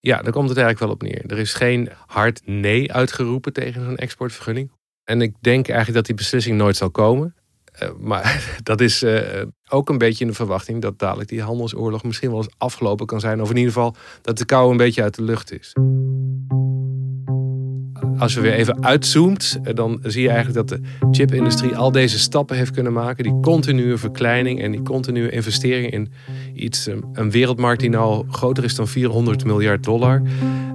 Ja, 0.00 0.22
daar 0.22 0.32
komt 0.32 0.48
het 0.48 0.58
eigenlijk 0.58 0.78
wel 0.78 0.90
op 0.90 1.02
neer. 1.02 1.30
Er 1.30 1.38
is 1.38 1.54
geen 1.54 1.90
hard 2.06 2.40
nee 2.44 2.92
uitgeroepen 2.92 3.52
tegen 3.52 3.82
een 3.82 3.96
exportvergunning. 3.96 4.70
En 5.04 5.20
ik 5.20 5.34
denk 5.40 5.66
eigenlijk 5.68 5.96
dat 5.96 6.06
die 6.06 6.14
beslissing 6.14 6.56
nooit 6.56 6.76
zal 6.76 6.90
komen. 6.90 7.34
Uh, 7.82 7.88
maar 7.98 8.46
dat 8.62 8.80
is 8.80 9.02
uh, 9.02 9.42
ook 9.68 9.88
een 9.88 9.98
beetje 9.98 10.24
in 10.24 10.30
de 10.30 10.36
verwachting 10.36 10.82
dat 10.82 10.98
dadelijk 10.98 11.28
die 11.28 11.42
handelsoorlog 11.42 12.04
misschien 12.04 12.30
wel 12.30 12.38
eens 12.38 12.54
afgelopen 12.58 13.06
kan 13.06 13.20
zijn. 13.20 13.40
Of 13.40 13.50
in 13.50 13.56
ieder 13.56 13.72
geval 13.72 13.96
dat 14.22 14.38
de 14.38 14.44
kou 14.44 14.70
een 14.70 14.76
beetje 14.76 15.02
uit 15.02 15.14
de 15.14 15.22
lucht 15.22 15.52
is 15.52 15.72
als 18.18 18.34
je 18.34 18.40
weer 18.40 18.52
even 18.52 18.84
uitzoomt, 18.84 19.58
eh, 19.62 19.74
dan 19.74 19.98
zie 20.02 20.22
je 20.22 20.28
eigenlijk 20.28 20.68
dat 20.68 20.78
de 20.78 20.86
chipindustrie 21.10 21.76
al 21.76 21.92
deze 21.92 22.18
stappen 22.18 22.56
heeft 22.56 22.70
kunnen 22.70 22.92
maken. 22.92 23.24
Die 23.24 23.40
continue 23.40 23.96
verkleining 23.96 24.62
en 24.62 24.70
die 24.70 24.82
continue 24.82 25.30
investering 25.30 25.92
in 25.92 26.12
iets, 26.54 26.86
eh, 26.86 26.94
een 27.12 27.30
wereldmarkt 27.30 27.80
die 27.80 27.90
nou 27.90 28.24
groter 28.30 28.64
is 28.64 28.74
dan 28.74 28.88
400 28.88 29.44
miljard 29.44 29.84
dollar. 29.84 30.22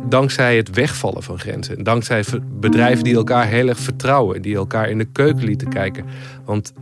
Dankzij 0.09 0.57
het 0.57 0.69
wegvallen 0.69 1.23
van 1.23 1.39
grenzen. 1.39 1.83
Dankzij 1.83 2.23
bedrijven 2.59 3.03
die 3.03 3.15
elkaar 3.15 3.47
heel 3.47 3.67
erg 3.67 3.79
vertrouwen. 3.79 4.41
Die 4.41 4.55
elkaar 4.55 4.89
in 4.89 4.97
de 4.97 5.05
keuken 5.05 5.43
lieten 5.43 5.69
kijken. 5.69 6.05
Want 6.45 6.73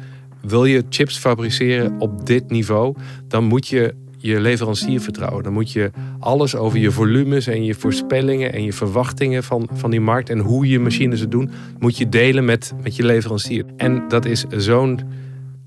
wil 0.42 0.66
je 0.66 0.84
chips 0.90 1.18
fabriceren 1.18 1.96
op 2.00 2.26
dit 2.26 2.50
niveau, 2.50 2.96
dan 3.28 3.44
moet 3.44 3.68
je 3.68 3.94
je 4.28 4.42
leverancier 4.42 5.02
vertrouwen. 5.02 5.44
Dan 5.44 5.54
moet 5.54 5.72
je 5.72 5.92
alles 6.20 6.56
over 6.56 6.80
je 6.80 6.92
volumes 6.92 7.48
en 7.48 7.64
je 7.64 7.74
voorspellingen 7.74 8.54
en 8.54 8.64
je 8.64 8.74
verwachtingen 8.74 9.44
van, 9.44 9.70
van 9.74 9.92
die 9.92 10.02
markt 10.02 10.30
en 10.30 10.40
hoe 10.40 10.68
je 10.68 10.80
machines 10.80 11.20
het 11.20 11.32
doen, 11.32 11.50
moet 11.80 11.98
je 11.98 12.10
delen 12.10 12.46
met, 12.46 12.74
met 12.84 12.96
je 12.96 13.06
leverancier. 13.06 13.66
En 13.78 14.08
dat 14.08 14.26
is 14.26 14.46
zo'n 14.50 15.00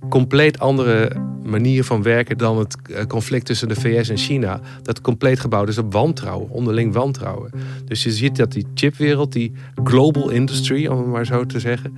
compleet 0.09 0.59
andere 0.59 1.13
manier 1.45 1.85
van 1.85 2.03
werken 2.03 2.39
dan 2.39 2.59
het 2.59 2.77
eh, 2.83 3.05
conflict 3.05 3.47
tussen 3.47 3.69
de 3.69 3.75
VS 3.75 4.09
en 4.09 4.17
China. 4.17 4.61
Dat 4.83 5.01
compleet 5.01 5.41
gebouwd 5.41 5.69
is 5.69 5.79
op 5.79 5.93
wantrouwen, 5.93 6.51
onderling 6.51 6.93
wantrouwen. 6.93 7.51
Dus 7.85 8.03
je 8.03 8.11
ziet 8.11 8.37
dat 8.37 8.53
die 8.53 8.67
chipwereld, 8.75 9.33
die 9.33 9.53
global 9.85 10.31
industry, 10.31 10.87
om 10.87 10.99
het 10.99 11.07
maar 11.07 11.27
zo 11.27 11.47
te 11.47 11.61
zeggen, 11.61 11.97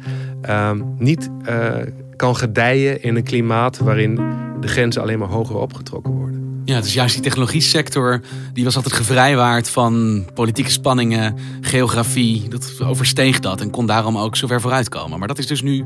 um, 0.51 0.95
niet 0.99 1.31
uh, 1.49 1.77
kan 2.17 2.37
gedijen 2.37 3.03
in 3.03 3.17
een 3.17 3.23
klimaat 3.23 3.79
waarin 3.79 4.15
de 4.61 4.69
grenzen 4.69 5.03
alleen 5.03 5.19
maar 5.19 5.29
hoger 5.29 5.57
opgetrokken 5.57 6.13
worden. 6.13 6.42
Ja, 6.73 6.81
dus 6.81 6.95
juist 6.95 7.15
die 7.15 7.23
technologie 7.23 7.61
sector, 7.61 8.21
die 8.53 8.65
was 8.65 8.77
altijd 8.77 8.95
gevrijwaard 8.95 9.71
van 9.71 10.25
politieke 10.35 10.71
spanningen, 10.71 11.37
geografie. 11.61 12.49
Dat 12.49 12.81
oversteeg 12.83 13.41
dat 13.41 13.61
en 13.61 13.71
kon 13.71 13.87
daarom 13.87 14.19
ook 14.19 14.37
zo 14.37 14.47
ver 14.47 14.61
vooruitkomen. 14.61 15.19
Maar 15.19 15.29
dat 15.29 15.39
is 15.39 15.47
dus 15.47 15.63
nu 15.63 15.85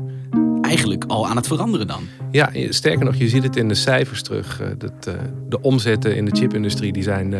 eigenlijk 0.61 1.03
al 1.07 1.27
aan 1.27 1.35
het 1.35 1.47
veranderen 1.47 1.87
dan. 1.87 2.03
Ja, 2.31 2.49
sterker 2.69 3.05
nog, 3.05 3.15
je 3.15 3.29
ziet 3.29 3.43
het 3.43 3.55
in 3.55 3.67
de 3.67 3.75
cijfers 3.75 4.23
terug. 4.23 4.61
Eh, 4.61 4.67
dat, 4.77 5.07
uh, 5.07 5.13
de 5.49 5.61
omzetten 5.61 6.15
in 6.15 6.25
de 6.25 6.35
chipindustrie 6.35 6.93
die 6.93 7.03
zijn 7.03 7.31
uh, 7.31 7.39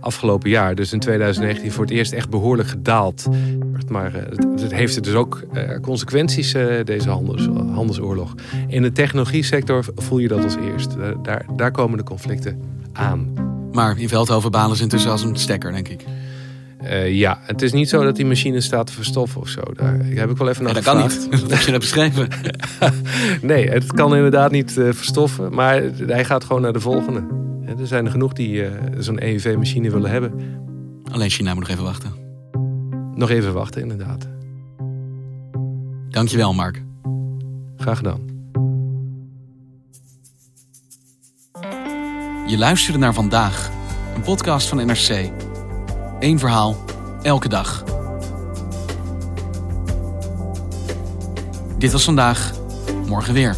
afgelopen 0.00 0.50
jaar, 0.50 0.74
dus 0.74 0.92
in 0.92 1.00
2019, 1.00 1.72
voor 1.72 1.84
het 1.84 1.92
eerst 1.92 2.12
echt 2.12 2.30
behoorlijk 2.30 2.68
gedaald. 2.68 3.26
Maar 3.88 4.12
het, 4.12 4.72
heeft 4.72 5.04
dus 5.04 5.14
ook 5.14 5.42
consequenties, 5.82 6.52
deze 6.84 7.10
handels, 7.10 7.46
handelsoorlog. 7.74 8.34
In 8.68 8.82
de 8.82 8.92
technologie 8.92 9.42
sector 9.42 9.84
voel 9.94 10.18
je 10.18 10.28
dat 10.28 10.44
als 10.44 10.56
eerst. 10.56 10.96
daar, 11.22 11.46
daar 11.56 11.70
komen 11.70 11.98
de 11.98 12.04
conflicten 12.04 12.71
aan. 12.92 13.32
Maar 13.72 13.98
in 13.98 14.08
Veldhoven 14.08 14.50
balen 14.50 14.76
ze 14.76 14.82
intussen 14.82 15.10
als 15.10 15.22
een 15.22 15.36
stekker, 15.36 15.72
denk 15.72 15.88
ik. 15.88 16.04
Uh, 16.82 17.12
ja, 17.12 17.38
het 17.42 17.62
is 17.62 17.72
niet 17.72 17.88
zo 17.88 18.04
dat 18.04 18.16
die 18.16 18.26
machine 18.26 18.60
staat 18.60 18.86
te 18.86 18.92
verstoffen 18.92 19.40
of 19.40 19.48
zo. 19.48 19.60
Daar 19.74 19.98
heb 20.04 20.30
ik 20.30 20.36
wel 20.36 20.48
even 20.48 20.64
naar 20.64 20.74
ja, 20.74 20.80
dat 20.80 20.94
kan 20.94 21.02
niet. 21.02 21.30
Dat 21.40 21.50
heb 21.50 21.60
je 21.60 21.70
net 21.70 21.80
beschreven. 21.80 22.28
nee, 23.42 23.70
het 23.70 23.92
kan 23.92 24.16
inderdaad 24.16 24.50
niet 24.50 24.76
uh, 24.76 24.92
verstoffen. 24.92 25.54
Maar 25.54 25.82
hij 26.06 26.24
gaat 26.24 26.44
gewoon 26.44 26.62
naar 26.62 26.72
de 26.72 26.80
volgende. 26.80 27.24
Er 27.80 27.86
zijn 27.86 28.04
er 28.04 28.10
genoeg 28.10 28.32
die 28.32 28.64
uh, 28.64 28.70
zo'n 28.98 29.18
EUV-machine 29.18 29.90
willen 29.90 30.10
hebben. 30.10 30.32
Alleen 31.10 31.30
China 31.30 31.54
moet 31.54 31.62
nog 31.62 31.70
even 31.70 31.84
wachten. 31.84 32.12
Nog 33.14 33.30
even 33.30 33.52
wachten, 33.52 33.82
inderdaad. 33.82 34.28
Dankjewel, 36.10 36.54
Mark. 36.54 36.82
Graag 37.76 37.96
gedaan. 37.96 38.30
Je 42.52 42.58
luisterde 42.58 42.98
naar 42.98 43.14
vandaag, 43.14 43.70
een 44.14 44.22
podcast 44.22 44.68
van 44.68 44.86
NRC. 44.86 45.30
Eén 46.20 46.38
verhaal, 46.38 46.84
elke 47.22 47.48
dag. 47.48 47.84
Dit 51.78 51.92
was 51.92 52.04
vandaag, 52.04 52.52
morgen 53.06 53.34
weer. 53.34 53.56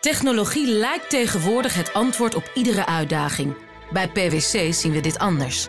Technologie 0.00 0.66
lijkt 0.66 1.10
tegenwoordig 1.10 1.74
het 1.74 1.92
antwoord 1.92 2.34
op 2.34 2.50
iedere 2.54 2.86
uitdaging. 2.86 3.54
Bij 3.92 4.08
PwC 4.08 4.74
zien 4.74 4.92
we 4.92 5.00
dit 5.00 5.18
anders. 5.18 5.68